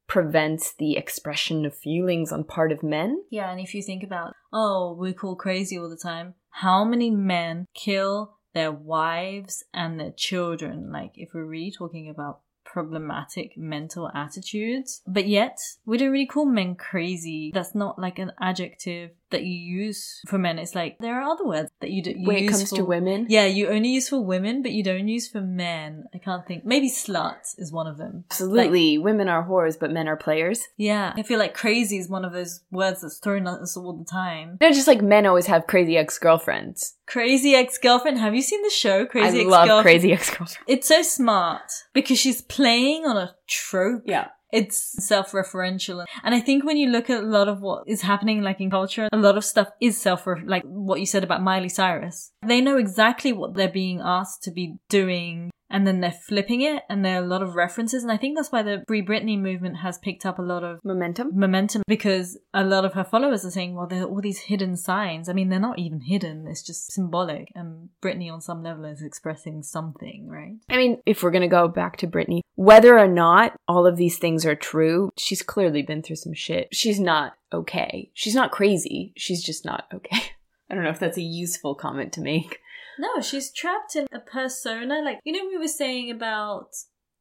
prevents 0.07 0.73
the 0.73 0.97
expression 0.97 1.65
of 1.65 1.77
feelings 1.77 2.31
on 2.31 2.43
part 2.43 2.71
of 2.71 2.81
men. 2.81 3.23
Yeah, 3.29 3.51
and 3.51 3.59
if 3.59 3.75
you 3.75 3.83
think 3.83 4.03
about, 4.03 4.33
oh, 4.51 4.95
we're 4.97 5.13
called 5.13 5.37
crazy 5.37 5.77
all 5.77 5.89
the 5.89 5.95
time. 5.95 6.33
how 6.49 6.83
many 6.83 7.09
men 7.09 7.65
kill 7.73 8.37
their 8.53 8.71
wives 8.71 9.63
and 9.73 9.99
their 9.99 10.11
children. 10.11 10.91
Like, 10.91 11.11
if 11.15 11.29
we're 11.33 11.45
really 11.45 11.71
talking 11.71 12.09
about 12.09 12.41
problematic 12.65 13.57
mental 13.57 14.11
attitudes, 14.13 15.01
but 15.07 15.27
yet 15.27 15.57
we 15.85 15.97
don't 15.97 16.11
really 16.11 16.25
call 16.27 16.45
men 16.45 16.75
crazy. 16.75 17.51
That's 17.53 17.73
not 17.73 17.97
like 17.97 18.19
an 18.19 18.31
adjective 18.39 19.11
that 19.31 19.43
you 19.43 19.53
use 19.53 20.21
for 20.27 20.37
men. 20.37 20.59
It's 20.59 20.75
like 20.75 20.97
there 20.99 21.19
are 21.21 21.29
other 21.29 21.45
words 21.45 21.69
that 21.81 21.91
you 21.91 22.03
do. 22.03 22.11
You 22.17 22.27
when 22.27 22.35
it 22.37 22.47
comes 22.47 22.69
for, 22.69 22.77
to 22.77 22.85
women. 22.85 23.27
Yeah, 23.29 23.45
you 23.45 23.67
only 23.67 23.89
use 23.89 24.09
for 24.09 24.19
women, 24.19 24.61
but 24.61 24.71
you 24.71 24.83
don't 24.83 25.07
use 25.07 25.27
for 25.27 25.41
men. 25.41 26.05
I 26.13 26.17
can't 26.17 26.45
think. 26.45 26.65
Maybe 26.65 26.89
slut 26.89 27.55
is 27.57 27.71
one 27.71 27.87
of 27.87 27.97
them. 27.97 28.25
Absolutely. 28.31 28.97
women 28.97 29.27
are 29.29 29.45
whores, 29.47 29.79
but 29.79 29.91
men 29.91 30.07
are 30.07 30.17
players. 30.17 30.61
Yeah, 30.77 31.13
I 31.15 31.23
feel 31.23 31.39
like 31.39 31.53
crazy 31.53 31.97
is 31.97 32.09
one 32.09 32.25
of 32.25 32.33
those 32.33 32.61
words 32.71 33.01
that's 33.01 33.17
thrown 33.17 33.47
at 33.47 33.59
us 33.59 33.77
all 33.77 33.93
the 33.93 34.05
time. 34.05 34.57
No, 34.61 34.71
just 34.71 34.87
like 34.87 35.01
men 35.01 35.25
always 35.25 35.45
have 35.47 35.67
crazy 35.67 35.97
ex 35.97 36.17
girlfriends. 36.17 36.95
Crazy 37.07 37.55
ex 37.55 37.77
girlfriend. 37.77 38.19
Have 38.19 38.35
you 38.35 38.41
seen 38.41 38.61
the 38.63 38.69
show 38.69 39.05
Crazy 39.05 39.39
I 39.39 39.41
Ex 39.41 39.49
love 39.49 39.67
Girlfriend? 39.67 39.83
crazy 39.83 40.13
ex 40.13 40.29
girlfriends. 40.29 40.57
It's 40.67 40.87
so 40.87 41.01
smart 41.01 41.71
because 41.93 42.19
she's 42.19 42.41
playing 42.43 43.05
on 43.05 43.17
a 43.17 43.35
trope. 43.47 44.03
Yeah. 44.05 44.27
It's 44.51 45.05
self-referential. 45.05 46.05
And 46.23 46.33
I 46.33 46.39
think 46.39 46.63
when 46.63 46.77
you 46.77 46.89
look 46.89 47.09
at 47.09 47.23
a 47.23 47.27
lot 47.27 47.47
of 47.47 47.61
what 47.61 47.83
is 47.87 48.01
happening 48.01 48.41
like 48.41 48.59
in 48.59 48.71
culture, 48.71 49.07
a 49.11 49.17
lot 49.17 49.37
of 49.37 49.45
stuff 49.45 49.69
is 49.79 49.99
self 49.99 50.27
like 50.45 50.63
what 50.63 50.99
you 50.99 51.05
said 51.05 51.23
about 51.23 51.43
Miley 51.43 51.69
Cyrus. 51.69 52.31
They 52.45 52.61
know 52.61 52.77
exactly 52.77 53.31
what 53.31 53.53
they're 53.53 53.69
being 53.69 54.01
asked 54.03 54.43
to 54.43 54.51
be 54.51 54.75
doing 54.89 55.51
and 55.69 55.85
then 55.85 56.01
they're 56.01 56.11
flipping 56.11 56.61
it 56.61 56.83
and 56.89 57.03
there 57.03 57.19
are 57.19 57.23
a 57.23 57.27
lot 57.27 57.41
of 57.41 57.55
references 57.55 58.03
and 58.03 58.11
I 58.11 58.17
think 58.17 58.35
that's 58.35 58.51
why 58.51 58.63
the 58.63 58.83
Free 58.87 59.03
Britney 59.03 59.39
movement 59.39 59.77
has 59.77 59.97
picked 59.97 60.25
up 60.25 60.39
a 60.39 60.43
lot 60.43 60.63
of 60.63 60.79
Momentum. 60.83 61.31
momentum 61.33 61.83
because 61.87 62.37
a 62.53 62.63
lot 62.63 62.85
of 62.85 62.93
her 62.93 63.03
followers 63.03 63.45
are 63.45 63.51
saying, 63.51 63.75
well, 63.75 63.87
there 63.87 64.03
are 64.03 64.07
all 64.07 64.21
these 64.21 64.39
hidden 64.39 64.75
signs. 64.75 65.29
I 65.29 65.33
mean, 65.33 65.49
they're 65.49 65.59
not 65.59 65.79
even 65.79 66.01
hidden. 66.01 66.47
It's 66.47 66.63
just 66.63 66.91
symbolic. 66.91 67.51
And 67.55 67.89
Britney 68.01 68.31
on 68.31 68.41
some 68.41 68.63
level 68.63 68.85
is 68.85 69.01
expressing 69.01 69.63
something, 69.63 70.27
right? 70.27 70.55
I 70.69 70.77
mean, 70.77 71.01
if 71.05 71.23
we're 71.23 71.31
going 71.31 71.41
to 71.41 71.47
go 71.47 71.67
back 71.67 71.97
to 71.97 72.07
Britney, 72.07 72.41
whether 72.55 72.97
or 72.97 73.07
not 73.07 73.55
all 73.67 73.85
of 73.85 73.97
these 73.97 74.17
things 74.17 74.45
are 74.45 74.55
true, 74.55 75.11
she's 75.17 75.41
clearly 75.41 75.81
been 75.81 76.01
through 76.01 76.17
some 76.17 76.33
shit. 76.33 76.69
She's 76.71 76.99
not 76.99 77.33
okay. 77.53 78.11
She's 78.13 78.35
not 78.35 78.51
crazy. 78.51 79.13
She's 79.15 79.43
just 79.43 79.65
not 79.65 79.85
okay. 79.93 80.17
I 80.69 80.75
don't 80.75 80.83
know 80.83 80.91
if 80.91 80.99
that's 80.99 81.17
a 81.17 81.21
useful 81.21 81.73
comment 81.73 82.13
to 82.13 82.21
make. 82.21 82.59
No, 82.99 83.21
she's 83.21 83.49
trapped 83.51 83.95
in 83.95 84.07
a 84.11 84.19
persona. 84.19 85.01
Like, 85.01 85.21
you 85.23 85.31
know, 85.31 85.47
we 85.47 85.57
were 85.57 85.69
saying 85.69 86.11
about, 86.11 86.71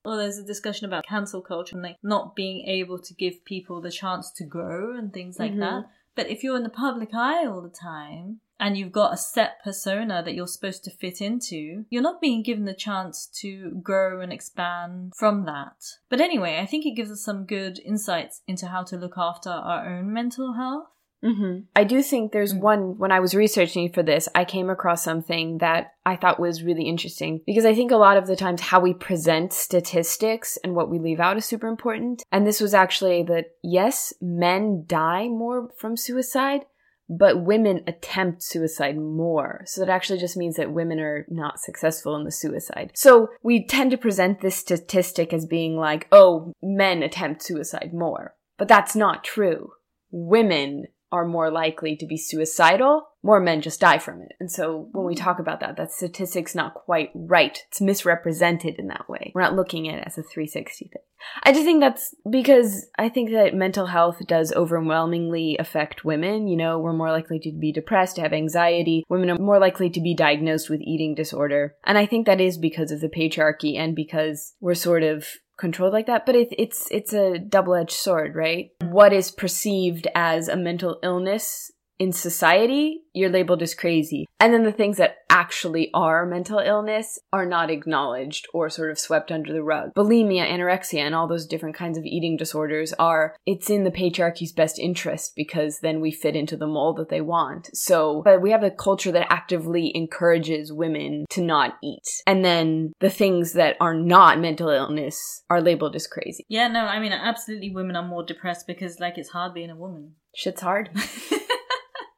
or 0.05 0.17
there's 0.17 0.37
a 0.37 0.45
discussion 0.45 0.87
about 0.87 1.07
cancel 1.07 1.41
culture 1.41 1.77
and 1.77 1.85
like 1.85 1.99
not 2.03 2.35
being 2.35 2.67
able 2.67 2.99
to 2.99 3.15
give 3.15 3.45
people 3.45 3.81
the 3.81 3.93
chance 3.93 4.33
to 4.33 4.45
grow 4.45 4.97
and 4.97 5.13
things 5.13 5.39
like 5.39 5.53
Mhm. 5.53 5.61
that. 5.61 5.85
But 6.17 6.29
if 6.29 6.43
you're 6.43 6.57
in 6.57 6.65
the 6.65 6.69
public 6.69 7.11
eye 7.15 7.47
all 7.47 7.63
the 7.63 7.69
time 7.69 8.41
and 8.59 8.77
you've 8.77 8.91
got 8.91 9.15
a 9.15 9.17
set 9.17 9.63
persona 9.63 10.21
that 10.25 10.35
you're 10.35 10.49
supposed 10.49 10.83
to 10.83 10.91
fit 10.91 11.21
into, 11.21 11.85
you're 11.91 12.03
not 12.03 12.21
being 12.21 12.43
given 12.43 12.65
the 12.65 12.75
chance 12.75 13.29
to 13.41 13.71
grow 13.81 14.21
and 14.21 14.33
expand 14.33 15.13
from 15.17 15.45
that. 15.45 15.77
But 16.09 16.21
anyway, 16.21 16.59
I 16.59 16.67
think 16.67 16.85
it 16.87 16.97
gives 16.97 17.13
us 17.13 17.23
some 17.23 17.47
good 17.47 17.79
insights 17.85 18.43
into 18.49 18.67
how 18.67 18.83
to 18.83 18.97
look 18.97 19.15
after 19.17 19.51
our 19.51 19.87
own 19.89 20.13
mental 20.13 20.55
health. 20.55 20.89
Mm-hmm. 21.25 21.63
I 21.75 21.85
do 21.85 22.03
think 22.03 22.33
there's 22.33 22.55
Mm. 22.55 22.61
one, 22.61 22.99
when 22.99 23.11
I 23.11 23.21
was 23.21 23.35
researching 23.35 23.91
for 23.93 24.03
this, 24.03 24.29
I 24.35 24.45
came 24.45 24.71
across 24.71 25.03
something 25.03 25.59
that 25.59 25.93
I 26.07 26.17
thought 26.17 26.39
was 26.39 26.63
really 26.63 26.85
interesting 26.85 27.41
because 27.45 27.65
I 27.65 27.75
think 27.75 27.91
a 27.91 27.97
lot 27.97 28.17
of 28.17 28.27
the 28.27 28.37
times 28.37 28.61
how 28.61 28.81
we 28.81 28.95
present 28.95 29.53
statistics 29.53 30.59
and 30.63 30.75
what 30.75 30.89
we 30.89 30.99
leave 30.99 31.21
out 31.21 31.37
is 31.37 31.45
super 31.45 31.67
important. 31.67 32.23
And 32.31 32.47
this 32.47 32.61
was 32.61 32.73
actually 32.73 33.25
that 33.25 33.47
yes, 33.63 34.13
men 34.21 34.85
die 34.87 35.29
more 35.29 35.71
from 35.77 35.97
suicide, 35.97 36.67
but 37.09 37.43
women 37.43 37.83
attempt 37.87 38.43
suicide 38.43 38.97
more. 38.97 39.63
So 39.67 39.81
that 39.81 39.91
actually 39.91 40.21
just 40.21 40.37
means 40.37 40.57
that 40.57 40.73
women 40.73 41.01
are 41.01 41.27
not 41.29 41.59
successful 41.59 42.15
in 42.17 42.25
the 42.25 42.31
suicide. 42.31 42.93
So 42.95 43.29
we 43.43 43.67
tend 43.67 43.91
to 43.91 43.97
present 43.97 44.41
this 44.41 44.57
statistic 44.57 45.33
as 45.33 45.47
being 45.47 45.77
like, 45.77 46.07
oh, 46.13 46.53
men 46.63 47.03
attempt 47.03 47.43
suicide 47.43 47.91
more. 47.93 48.35
But 48.57 48.69
that's 48.69 48.95
not 48.95 49.25
true. 49.25 49.73
Women 50.11 50.85
are 51.11 51.25
more 51.25 51.51
likely 51.51 51.97
to 51.97 52.07
be 52.07 52.17
suicidal, 52.17 53.09
more 53.23 53.41
men 53.41 53.61
just 53.61 53.81
die 53.81 53.99
from 53.99 54.21
it. 54.23 54.33
And 54.39 54.51
so 54.51 54.89
when 54.93 55.07
we 55.07 55.15
hmm. 55.15 55.23
talk 55.23 55.39
about 55.39 55.61
that, 55.61 55.77
that 55.77 55.93
statistic's 55.93 56.55
not 56.55 56.75
quite 56.75 57.11
right. 57.15 57.63
It's 57.69 57.81
misrepresented 57.81 58.77
in 58.79 58.89
that 58.89 59.09
way. 59.09 59.33
We're 59.35 59.43
not 59.43 59.57
looking 59.57 59.89
at 59.89 59.99
it 59.99 60.05
as 60.07 60.19
a 60.19 60.23
360 60.23 60.91
thing. 60.93 61.03
I 61.43 61.53
just 61.53 61.65
think 61.65 61.81
that's 61.81 62.15
because 62.31 62.87
I 62.97 63.09
think 63.09 63.31
that 63.31 63.55
mental 63.55 63.87
health 63.87 64.19
does 64.27 64.53
overwhelmingly 64.53 65.57
affect 65.59 66.05
women. 66.05 66.47
You 66.47 66.57
know, 66.57 66.79
we're 66.79 66.93
more 66.93 67.11
likely 67.11 67.41
to 67.41 67.53
be 67.53 67.73
depressed, 67.73 68.17
to 68.17 68.23
have 68.23 68.33
anxiety. 68.33 69.05
Women 69.09 69.31
are 69.31 69.39
more 69.39 69.59
likely 69.59 69.91
to 69.91 70.01
be 70.01 70.15
diagnosed 70.15 70.71
with 70.71 70.81
eating 70.81 71.15
disorder. 71.15 71.75
And 71.85 71.99
I 71.99 72.07
think 72.07 72.27
that 72.27 72.41
is 72.41 72.57
because 72.57 72.93
of 72.93 73.01
the 73.01 73.09
patriarchy 73.09 73.77
and 73.77 73.97
because 73.97 74.55
we're 74.61 74.75
sort 74.75 75.03
of 75.03 75.27
controlled 75.59 75.93
like 75.93 76.07
that 76.07 76.25
but 76.25 76.35
it, 76.35 76.49
it's 76.57 76.89
it's 76.91 77.13
a 77.13 77.39
double-edged 77.39 77.93
sword 77.93 78.35
right? 78.35 78.71
What 78.83 79.13
is 79.13 79.31
perceived 79.31 80.07
as 80.15 80.49
a 80.49 80.57
mental 80.57 80.99
illness 81.03 81.73
in 81.99 82.13
society 82.13 83.03
you're 83.19 83.29
labeled 83.29 83.63
as 83.63 83.75
crazy. 83.75 84.27
And 84.41 84.55
then 84.55 84.63
the 84.63 84.73
things 84.73 84.97
that 84.99 85.19
actually 85.29 85.91
are 85.93 86.25
mental 86.25 86.59
illness 86.59 87.19
are 87.33 87.45
not 87.45 87.71
acknowledged 87.71 88.47
or 88.55 88.71
sort 88.71 88.91
of 88.91 88.99
swept 88.99 89.33
under 89.33 89.53
the 89.53 89.63
rug. 89.63 89.93
Bulimia 89.95 90.49
anorexia 90.49 91.01
and 91.01 91.15
all 91.15 91.27
those 91.27 91.47
different 91.47 91.75
kinds 91.75 91.99
of 91.99 92.05
eating 92.05 92.37
disorders 92.37 92.93
are 92.95 93.37
it's 93.45 93.69
in 93.69 93.85
the 93.85 93.91
patriarchy's 93.91 94.53
best 94.53 94.79
interest 94.79 95.33
because 95.35 95.81
then 95.81 96.01
we 96.01 96.11
fit 96.11 96.37
into 96.37 96.57
the 96.57 96.67
mold 96.67 96.97
that 96.97 97.09
they 97.09 97.21
want. 97.21 97.69
So 97.75 98.23
but 98.25 98.41
we 98.41 98.53
have 98.53 98.63
a 98.63 98.71
culture 98.71 99.13
that 99.13 99.33
actively 99.33 99.93
encourages 99.95 100.73
women 100.73 101.27
to 101.31 101.43
not 101.43 101.77
eat. 101.83 102.23
And 102.27 102.45
then 102.45 102.93
the 103.01 103.11
things 103.11 103.53
that 103.55 103.77
are 103.81 103.95
not 103.95 104.41
mental 104.41 104.69
illness 104.69 105.43
are 105.51 105.61
labeled 105.61 105.97
as 105.97 106.07
crazy. 106.07 106.45
Yeah, 106.49 106.69
no, 106.69 106.81
I 106.81 107.01
mean, 107.01 107.13
absolutely 107.13 107.71
women 107.71 107.97
are 107.97 108.07
more 108.07 108.25
depressed 108.25 108.67
because, 108.67 109.01
like, 109.01 109.19
it's 109.19 109.31
hard 109.31 109.55
being 109.55 109.71
a 109.71 109.77
woman. 109.77 110.15
shit's 110.35 110.61
hard 110.61 110.91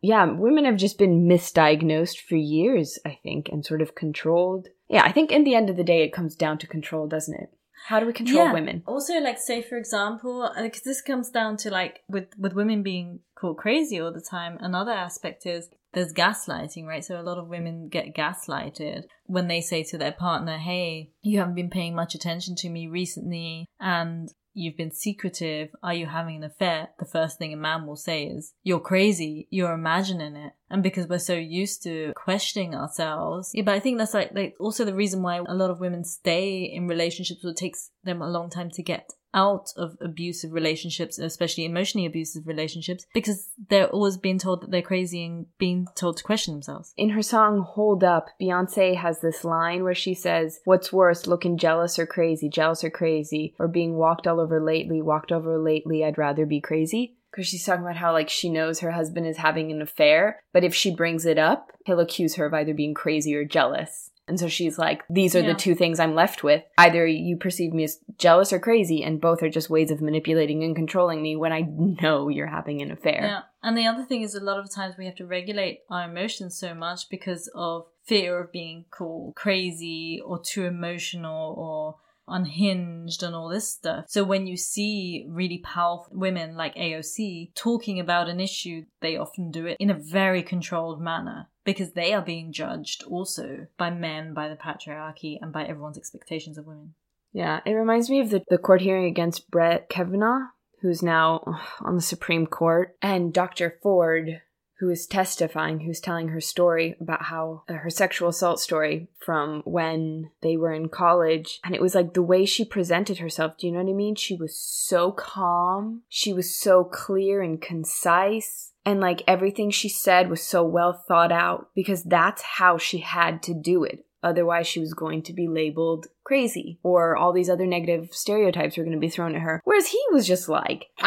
yeah, 0.03 0.25
women 0.25 0.65
have 0.65 0.77
just 0.77 0.99
been 0.99 1.29
misdiagnosed 1.29 2.21
for 2.21 2.37
years, 2.37 2.99
I 3.05 3.19
think, 3.23 3.49
and 3.51 3.65
sort 3.65 3.83
of 3.83 3.95
controlled. 3.95 4.69
Yeah, 4.89 5.03
I 5.05 5.13
think 5.13 5.31
in 5.31 5.45
the 5.45 5.55
end 5.55 5.71
of 5.71 5.77
the 5.77 5.85
day, 5.85 6.03
it 6.03 6.13
comes 6.13 6.35
down 6.35 6.59
to 6.59 6.67
control, 6.67 7.07
doesn't 7.07 7.35
it? 7.35 7.51
How 7.87 7.99
do 8.01 8.07
we 8.07 8.13
control 8.13 8.45
Yeah. 8.47 8.53
women? 8.53 8.83
Also, 8.87 9.15
like, 9.21 9.39
say 9.39 9.63
for 9.63 9.77
example, 9.79 10.51
because 10.61 10.83
this 10.83 11.01
comes 11.01 11.31
down 11.31 11.57
to 11.59 11.71
like 11.71 12.03
with 12.09 12.29
with 12.39 12.53
women 12.55 12.83
being 12.83 13.21
called 13.35 13.57
crazy 13.57 14.01
all 14.01 14.13
the 14.13 14.21
time. 14.21 14.59
Another 14.61 14.93
aspect 14.93 15.47
is 15.47 15.71
there's 15.93 16.13
gaslighting, 16.13 16.87
right? 16.87 17.05
So 17.05 17.21
a 17.21 17.23
lot 17.23 17.39
of 17.39 17.49
women 17.49 17.89
get 17.89 18.15
gaslighted 18.15 19.05
when 19.25 19.49
they 19.49 19.61
say 19.61 19.83
to 19.85 19.99
their 19.99 20.13
partner, 20.13 20.59
"Hey, 20.59 21.11
you 21.23 21.39
haven't 21.39 21.55
been 21.55 21.71
paying 21.71 21.95
much 21.95 22.15
attention 22.15 22.55
to 22.57 22.71
me 22.71 22.87
recently, 22.87 23.67
and." 23.79 24.33
You've 24.53 24.77
been 24.77 24.91
secretive. 24.91 25.69
Are 25.81 25.95
you 25.95 26.07
having 26.07 26.37
an 26.37 26.43
affair? 26.43 26.89
The 26.99 27.05
first 27.05 27.39
thing 27.39 27.53
a 27.53 27.57
man 27.57 27.87
will 27.87 27.97
say 27.97 28.25
is, 28.25 28.53
You're 28.65 28.81
crazy. 28.81 29.47
You're 29.49 29.73
imagining 29.73 30.35
it. 30.35 30.55
And 30.69 30.83
because 30.83 31.07
we're 31.07 31.19
so 31.19 31.35
used 31.35 31.85
to 31.85 32.13
questioning 32.17 32.75
ourselves. 32.75 33.53
Yeah, 33.55 33.63
but 33.63 33.75
I 33.75 33.81
think 33.81 33.99
that's 33.99 34.13
like, 34.13 34.33
like 34.35 34.57
also 34.59 34.85
the 34.85 34.95
reason 34.95 35.23
why 35.23 35.37
a 35.37 35.55
lot 35.55 35.71
of 35.71 35.81
women 35.81 36.05
stay 36.05 36.65
in 36.65 36.89
relationships 36.89 37.45
or 37.45 37.51
it 37.51 37.59
takes 37.59 37.91
them 38.03 38.23
a 38.23 38.29
long 38.29 38.51
time 38.51 38.71
to 38.71 38.83
get 38.83 39.11
out 39.35 39.73
of 39.77 39.97
abusive 40.01 40.53
relationships, 40.53 41.19
especially 41.19 41.65
emotionally 41.65 42.07
abusive 42.07 42.47
relationships, 42.47 43.07
because 43.15 43.49
they're 43.69 43.89
always 43.89 44.17
being 44.17 44.39
told 44.39 44.63
that 44.63 44.71
they're 44.71 44.83
crazy 44.83 45.25
and 45.25 45.47
being 45.59 45.87
told 45.95 46.17
to 46.17 46.25
question 46.25 46.55
themselves. 46.55 46.93
In 46.97 47.11
her 47.11 47.23
song 47.23 47.61
Hold 47.61 48.05
Up, 48.05 48.29
Beyonce 48.41 48.97
has 48.97 49.21
this 49.21 49.45
line 49.45 49.85
where 49.85 49.95
she 49.95 50.15
says, 50.15 50.61
What's 50.65 50.93
worse, 50.93 51.27
looking 51.27 51.59
jealous 51.59 51.99
or 51.99 52.07
crazy, 52.07 52.49
jealous 52.49 52.85
or 52.85 52.91
crazy, 52.91 53.55
or 53.59 53.69
being 53.69 53.97
walked 53.97 54.27
all 54.27 54.41
over 54.41 54.63
lately, 54.63 55.03
walked 55.03 55.33
over 55.33 55.59
lately, 55.59 56.05
I'd 56.05 56.19
rather 56.19 56.47
be 56.47 56.61
crazy? 56.61 57.17
Because 57.31 57.47
she's 57.47 57.65
talking 57.65 57.85
about 57.85 57.97
how, 57.97 58.13
like, 58.13 58.29
she 58.29 58.51
knows 58.51 58.81
her 58.81 58.91
husband 58.91 59.27
is 59.27 59.37
having 59.37 59.71
an 59.71 59.81
affair, 59.81 60.43
but 60.53 60.65
if 60.65 60.75
she 60.75 60.95
brings 60.95 61.25
it 61.25 61.39
up, 61.39 61.71
he'll 61.87 62.01
accuse 62.01 62.35
her 62.35 62.47
of 62.47 62.55
either 62.55 62.75
being 62.75 62.93
crazy 62.93 63.35
or 63.37 63.45
jealous. 63.45 64.10
And 64.31 64.41
so 64.41 64.49
she's 64.49 64.79
like, 64.79 65.03
These 65.11 65.37
are 65.37 65.41
Yeah. 65.41 65.49
the 65.49 65.55
two 65.59 65.75
things 65.75 66.01
I'm 66.01 66.15
left 66.15 66.43
with. 66.43 66.63
Either 66.79 67.07
you 67.07 67.37
perceive 67.37 67.75
me 67.75 67.85
as 67.85 67.99
jealous 68.17 68.53
or 68.53 68.59
crazy, 68.59 69.03
and 69.03 69.21
both 69.21 69.43
are 69.43 69.51
just 69.51 69.69
ways 69.69 69.91
of 69.91 70.01
manipulating 70.01 70.65
and 70.65 70.75
controlling 70.75 71.21
me 71.21 71.37
when 71.37 71.53
I 71.53 71.61
know 71.63 72.29
you're 72.29 72.47
having 72.47 72.81
an 72.81 72.91
affair. 72.91 73.21
Yeah. 73.23 73.41
And 73.63 73.77
the 73.77 73.87
other 73.87 74.05
thing 74.05 74.23
is 74.23 74.35
a 74.35 74.41
lot 74.43 74.59
of 74.59 74.73
times 74.73 74.95
we 74.97 75.05
have 75.05 75.17
to 75.17 75.27
regulate 75.27 75.81
our 75.91 76.05
emotions 76.09 76.57
so 76.57 76.73
much 76.75 77.11
because 77.11 77.51
of 77.55 77.87
fear 78.05 78.41
of 78.41 78.51
being 78.53 78.87
called 78.91 79.35
crazy 79.35 80.21
or 80.25 80.41
too 80.41 80.65
emotional 80.65 81.55
or 81.59 81.97
unhinged 82.31 83.23
and 83.23 83.35
all 83.35 83.49
this 83.49 83.69
stuff. 83.69 84.05
So 84.09 84.25
when 84.25 84.47
you 84.47 84.57
see 84.57 85.27
really 85.29 85.59
powerful 85.59 86.09
women 86.13 86.57
like 86.57 86.75
AOC 86.75 87.55
talking 87.55 88.01
about 88.01 88.29
an 88.29 88.41
issue, 88.41 88.85
they 89.01 89.17
often 89.17 89.51
do 89.51 89.67
it 89.67 89.77
in 89.81 89.91
a 89.91 89.95
very 89.95 90.43
controlled 90.43 91.01
manner 91.01 91.49
because 91.65 91.93
they 91.93 92.15
are 92.15 92.23
being 92.23 92.53
judged 92.53 93.03
also 93.05 93.67
by 93.77 93.91
men, 93.91 94.35
by 94.35 94.49
the 94.49 94.57
patriarchy, 94.57 95.39
and 95.41 95.53
by 95.53 95.65
everyone's 95.65 95.99
expectations 95.99 96.59
of 96.59 96.67
women. 96.67 96.95
Yeah, 97.33 97.61
it 97.65 97.73
reminds 97.73 98.11
me 98.11 98.21
of 98.21 98.31
the, 98.31 98.43
the 98.49 98.59
court 98.59 98.81
hearing 98.81 99.05
against 99.05 99.51
Brett 99.51 99.89
Kavanaugh, 99.89 100.49
who's 100.81 101.03
now 101.03 101.61
on 101.81 101.95
the 101.95 102.03
Supreme 102.03 102.47
Court, 102.47 102.97
and 103.01 103.33
Dr. 103.33 103.79
Ford, 103.83 104.41
who 104.81 104.89
is 104.89 105.07
testifying, 105.07 105.81
who's 105.81 106.01
telling 106.01 106.29
her 106.29 106.41
story 106.41 106.97
about 107.01 107.25
how 107.25 107.63
uh, 107.69 107.75
her 107.75 107.91
sexual 107.91 108.31
assault 108.31 108.59
story 108.59 109.09
from 109.19 109.61
when 109.67 110.31
they 110.41 110.57
were 110.57 110.73
in 110.73 110.89
college. 110.89 111.61
And 111.63 111.75
it 111.75 111.83
was 111.83 111.95
like 111.95 112.15
the 112.15 112.23
way 112.23 112.47
she 112.47 112.65
presented 112.65 113.19
herself. 113.19 113.59
Do 113.59 113.67
you 113.67 113.75
know 113.75 113.83
what 113.83 113.91
I 113.91 113.95
mean? 113.95 114.15
She 114.15 114.37
was 114.37 114.59
so 114.59 115.13
calm. 115.13 116.03
She 116.09 116.33
was 116.33 116.59
so 116.59 116.83
clear 116.83 117.43
and 117.43 117.61
concise. 117.61 118.73
And 118.87 119.01
like 119.01 119.23
everything 119.29 119.71
she 119.71 119.91
said 119.91 120.31
was 120.31 120.43
so 120.43 120.65
well 120.65 121.05
thought 121.07 121.31
out 121.31 121.69
because 121.75 122.03
that's 122.03 122.41
how 122.41 122.79
she 122.79 122.99
had 122.99 123.43
to 123.45 123.55
do 123.55 123.85
it. 123.85 124.07
Otherwise, 124.23 124.67
she 124.67 124.81
was 124.81 124.95
going 124.95 125.23
to 125.23 125.33
be 125.33 125.49
labeled 125.49 126.07
crazy, 126.25 126.79
or 126.83 127.17
all 127.17 127.33
these 127.33 127.51
other 127.51 127.67
negative 127.67 128.11
stereotypes 128.13 128.77
were 128.77 128.85
going 128.85 128.95
to 128.95 129.01
be 129.01 129.09
thrown 129.09 129.35
at 129.35 129.41
her. 129.41 129.61
Whereas 129.65 129.89
he 129.89 130.01
was 130.13 130.27
just 130.27 130.49
like, 130.49 130.87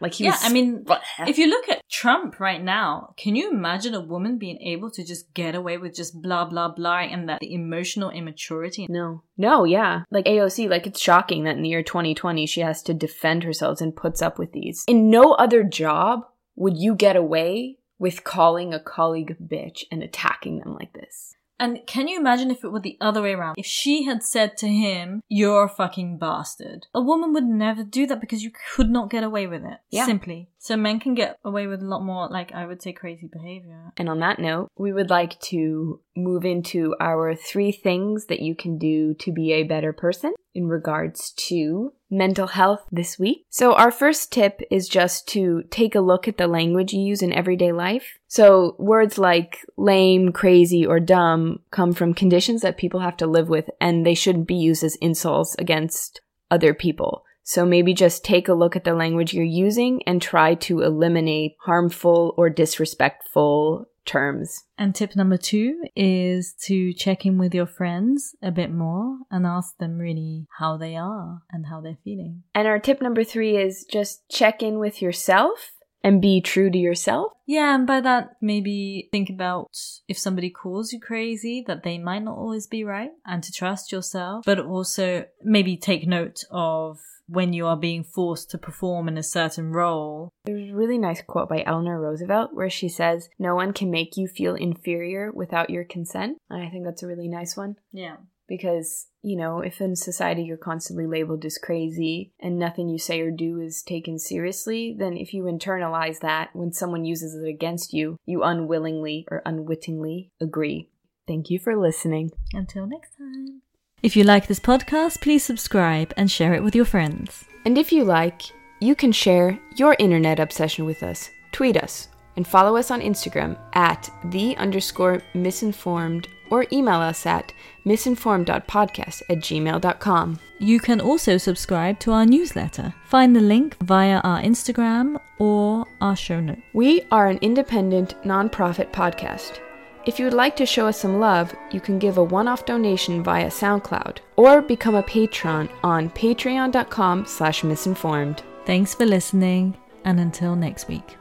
like 0.00 0.14
he 0.14 0.24
was 0.24 0.30
yeah, 0.30 0.30
was. 0.30 0.44
I 0.44 0.48
mean, 0.50 0.86
if 1.26 1.38
you 1.38 1.48
look 1.48 1.68
at 1.68 1.82
Trump 1.90 2.40
right 2.40 2.62
now, 2.62 3.14
can 3.16 3.36
you 3.36 3.50
imagine 3.50 3.94
a 3.94 4.00
woman 4.00 4.38
being 4.38 4.60
able 4.62 4.90
to 4.92 5.04
just 5.04 5.34
get 5.34 5.54
away 5.54 5.76
with 5.76 5.94
just 5.94 6.20
blah 6.22 6.44
blah 6.44 6.68
blah 6.68 7.00
and 7.00 7.28
that 7.28 7.40
the 7.40 7.54
emotional 7.54 8.10
immaturity? 8.10 8.86
no, 8.88 9.22
no, 9.36 9.64
yeah, 9.64 10.04
like 10.10 10.26
AOC, 10.26 10.68
like 10.68 10.86
it's 10.86 11.00
shocking 11.00 11.44
that 11.44 11.56
in 11.56 11.62
the 11.62 11.68
year 11.68 11.82
2020 11.82 12.46
she 12.46 12.60
has 12.60 12.82
to 12.84 12.94
defend 12.94 13.44
herself 13.44 13.80
and 13.80 13.96
puts 13.96 14.22
up 14.22 14.38
with 14.38 14.52
these. 14.52 14.84
In 14.86 15.10
no 15.10 15.32
other 15.32 15.62
job 15.64 16.26
would 16.56 16.76
you 16.76 16.94
get 16.94 17.16
away 17.16 17.78
with 17.98 18.24
calling 18.24 18.74
a 18.74 18.80
colleague 18.80 19.30
a 19.30 19.34
bitch 19.34 19.84
and 19.90 20.02
attacking 20.02 20.58
them 20.58 20.74
like 20.74 20.92
this. 20.92 21.36
And 21.58 21.80
can 21.86 22.08
you 22.08 22.18
imagine 22.18 22.50
if 22.50 22.64
it 22.64 22.72
were 22.72 22.80
the 22.80 22.98
other 23.00 23.22
way 23.22 23.32
around? 23.32 23.54
If 23.56 23.66
she 23.66 24.04
had 24.04 24.22
said 24.22 24.56
to 24.58 24.68
him, 24.68 25.20
You're 25.28 25.64
a 25.64 25.68
fucking 25.68 26.18
bastard. 26.18 26.86
A 26.94 27.00
woman 27.00 27.32
would 27.32 27.44
never 27.44 27.84
do 27.84 28.06
that 28.06 28.20
because 28.20 28.42
you 28.42 28.50
could 28.74 28.90
not 28.90 29.10
get 29.10 29.22
away 29.22 29.46
with 29.46 29.64
it. 29.64 29.78
Yeah. 29.90 30.06
Simply. 30.06 30.48
So 30.64 30.78
men 30.78 30.98
can 30.98 31.12
get 31.12 31.38
away 31.44 31.66
with 31.66 31.82
a 31.82 31.84
lot 31.84 32.02
more, 32.02 32.26
like, 32.26 32.50
I 32.52 32.64
would 32.64 32.80
say, 32.80 32.94
crazy 32.94 33.28
behavior. 33.30 33.92
And 33.98 34.08
on 34.08 34.20
that 34.20 34.38
note, 34.38 34.70
we 34.78 34.94
would 34.94 35.10
like 35.10 35.38
to 35.52 36.00
move 36.16 36.46
into 36.46 36.96
our 36.98 37.34
three 37.34 37.70
things 37.70 38.26
that 38.26 38.40
you 38.40 38.54
can 38.54 38.78
do 38.78 39.12
to 39.12 39.30
be 39.30 39.52
a 39.52 39.64
better 39.64 39.92
person 39.92 40.32
in 40.54 40.66
regards 40.66 41.32
to 41.32 41.92
mental 42.10 42.46
health 42.46 42.80
this 42.90 43.18
week. 43.18 43.44
So, 43.50 43.74
our 43.74 43.90
first 43.90 44.32
tip 44.32 44.62
is 44.70 44.88
just 44.88 45.28
to 45.28 45.64
take 45.68 45.94
a 45.94 46.00
look 46.00 46.26
at 46.26 46.38
the 46.38 46.46
language 46.46 46.94
you 46.94 47.00
use 47.02 47.20
in 47.20 47.34
everyday 47.34 47.72
life. 47.72 48.16
So, 48.26 48.74
words 48.78 49.18
like 49.18 49.58
lame, 49.76 50.32
crazy, 50.32 50.86
or 50.86 50.98
dumb 50.98 51.58
come 51.72 51.92
from 51.92 52.14
conditions 52.14 52.62
that 52.62 52.78
people 52.78 53.00
have 53.00 53.18
to 53.18 53.26
live 53.26 53.50
with, 53.50 53.68
and 53.82 54.06
they 54.06 54.14
shouldn't 54.14 54.48
be 54.48 54.54
used 54.54 54.82
as 54.82 54.96
insults 55.02 55.54
against 55.56 56.22
other 56.50 56.72
people. 56.72 57.23
So 57.44 57.64
maybe 57.64 57.94
just 57.94 58.24
take 58.24 58.48
a 58.48 58.54
look 58.54 58.74
at 58.74 58.84
the 58.84 58.94
language 58.94 59.32
you're 59.34 59.44
using 59.44 60.02
and 60.06 60.20
try 60.20 60.54
to 60.54 60.80
eliminate 60.80 61.56
harmful 61.60 62.34
or 62.36 62.50
disrespectful 62.50 63.86
terms. 64.04 64.64
And 64.76 64.94
tip 64.94 65.14
number 65.14 65.36
two 65.36 65.84
is 65.94 66.54
to 66.64 66.92
check 66.92 67.24
in 67.24 67.38
with 67.38 67.54
your 67.54 67.66
friends 67.66 68.34
a 68.42 68.50
bit 68.50 68.72
more 68.72 69.18
and 69.30 69.46
ask 69.46 69.76
them 69.78 69.98
really 69.98 70.46
how 70.58 70.76
they 70.76 70.96
are 70.96 71.42
and 71.50 71.66
how 71.66 71.80
they're 71.80 71.98
feeling. 72.02 72.42
And 72.54 72.66
our 72.66 72.78
tip 72.78 73.00
number 73.00 73.24
three 73.24 73.56
is 73.56 73.84
just 73.90 74.28
check 74.28 74.62
in 74.62 74.78
with 74.78 75.00
yourself 75.00 75.72
and 76.02 76.20
be 76.20 76.42
true 76.42 76.70
to 76.70 76.78
yourself. 76.78 77.32
Yeah, 77.46 77.74
and 77.74 77.86
by 77.86 78.00
that, 78.02 78.36
maybe 78.42 79.08
think 79.10 79.30
about 79.30 79.70
if 80.06 80.18
somebody 80.18 80.50
calls 80.50 80.92
you 80.92 81.00
crazy, 81.00 81.64
that 81.66 81.82
they 81.82 81.96
might 81.96 82.22
not 82.22 82.36
always 82.36 82.66
be 82.66 82.84
right, 82.84 83.10
and 83.24 83.42
to 83.42 83.50
trust 83.50 83.90
yourself, 83.90 84.44
but 84.44 84.58
also 84.58 85.24
maybe 85.42 85.78
take 85.78 86.06
note 86.06 86.44
of 86.50 86.98
when 87.26 87.52
you 87.52 87.66
are 87.66 87.76
being 87.76 88.04
forced 88.04 88.50
to 88.50 88.58
perform 88.58 89.08
in 89.08 89.16
a 89.18 89.22
certain 89.22 89.72
role. 89.72 90.30
There's 90.44 90.70
a 90.70 90.74
really 90.74 90.98
nice 90.98 91.22
quote 91.22 91.48
by 91.48 91.62
Eleanor 91.66 92.00
Roosevelt 92.00 92.50
where 92.52 92.70
she 92.70 92.88
says, 92.88 93.28
No 93.38 93.54
one 93.54 93.72
can 93.72 93.90
make 93.90 94.16
you 94.16 94.28
feel 94.28 94.54
inferior 94.54 95.30
without 95.32 95.70
your 95.70 95.84
consent. 95.84 96.38
And 96.50 96.62
I 96.62 96.68
think 96.70 96.84
that's 96.84 97.02
a 97.02 97.06
really 97.06 97.28
nice 97.28 97.56
one 97.56 97.76
Yeah. 97.92 98.16
because, 98.46 99.06
you 99.22 99.36
know, 99.36 99.60
if 99.60 99.80
in 99.80 99.96
society 99.96 100.42
you're 100.42 100.56
constantly 100.58 101.06
labeled 101.06 101.44
as 101.46 101.56
crazy 101.56 102.32
and 102.40 102.58
nothing 102.58 102.88
you 102.90 102.98
say 102.98 103.20
or 103.20 103.30
do 103.30 103.58
is 103.60 103.82
taken 103.82 104.18
seriously, 104.18 104.94
then 104.98 105.16
if 105.16 105.32
you 105.32 105.44
internalize 105.44 106.20
that 106.20 106.50
when 106.54 106.72
someone 106.72 107.04
uses 107.06 107.34
it 107.34 107.48
against 107.48 107.92
you, 107.94 108.18
you 108.26 108.42
unwillingly 108.42 109.26
or 109.30 109.40
unwittingly 109.46 110.30
agree. 110.40 110.90
Thank 111.26 111.48
you 111.48 111.58
for 111.58 111.74
listening. 111.74 112.32
Until 112.52 112.86
next 112.86 113.16
time. 113.16 113.62
If 114.04 114.16
you 114.16 114.22
like 114.22 114.48
this 114.48 114.60
podcast, 114.60 115.22
please 115.22 115.42
subscribe 115.42 116.12
and 116.18 116.30
share 116.30 116.52
it 116.52 116.62
with 116.62 116.76
your 116.76 116.84
friends. 116.84 117.46
And 117.64 117.78
if 117.78 117.90
you 117.90 118.04
like, 118.04 118.42
you 118.78 118.94
can 118.94 119.12
share 119.12 119.58
your 119.76 119.96
internet 119.98 120.38
obsession 120.38 120.84
with 120.84 121.02
us. 121.02 121.30
Tweet 121.52 121.78
us 121.78 122.08
and 122.36 122.46
follow 122.46 122.76
us 122.76 122.90
on 122.90 123.00
Instagram 123.00 123.56
at 123.72 124.10
the 124.26 124.58
underscore 124.58 125.22
misinformed 125.32 126.28
or 126.50 126.66
email 126.70 127.00
us 127.00 127.24
at 127.24 127.54
misinformed.podcast 127.86 129.22
at 129.30 129.38
gmail.com. 129.38 130.38
You 130.58 130.80
can 130.80 131.00
also 131.00 131.38
subscribe 131.38 131.98
to 132.00 132.12
our 132.12 132.26
newsletter. 132.26 132.92
Find 133.06 133.34
the 133.34 133.40
link 133.40 133.74
via 133.82 134.18
our 134.18 134.42
Instagram 134.42 135.18
or 135.38 135.86
our 136.02 136.14
show 136.14 136.40
note. 136.40 136.58
We 136.74 137.06
are 137.10 137.28
an 137.28 137.38
independent, 137.40 138.22
nonprofit 138.22 138.92
podcast. 138.92 139.63
If 140.06 140.18
you 140.18 140.26
would 140.26 140.34
like 140.34 140.54
to 140.56 140.66
show 140.66 140.86
us 140.86 141.00
some 141.00 141.18
love, 141.18 141.54
you 141.70 141.80
can 141.80 141.98
give 141.98 142.18
a 142.18 142.24
one-off 142.24 142.66
donation 142.66 143.22
via 143.22 143.48
SoundCloud 143.48 144.18
or 144.36 144.60
become 144.60 144.94
a 144.94 145.02
patron 145.02 145.70
on 145.82 146.10
patreon.com 146.10 147.24
slash 147.26 147.64
misinformed. 147.64 148.42
Thanks 148.66 148.94
for 148.94 149.06
listening, 149.06 149.76
and 150.04 150.20
until 150.20 150.56
next 150.56 150.88
week. 150.88 151.16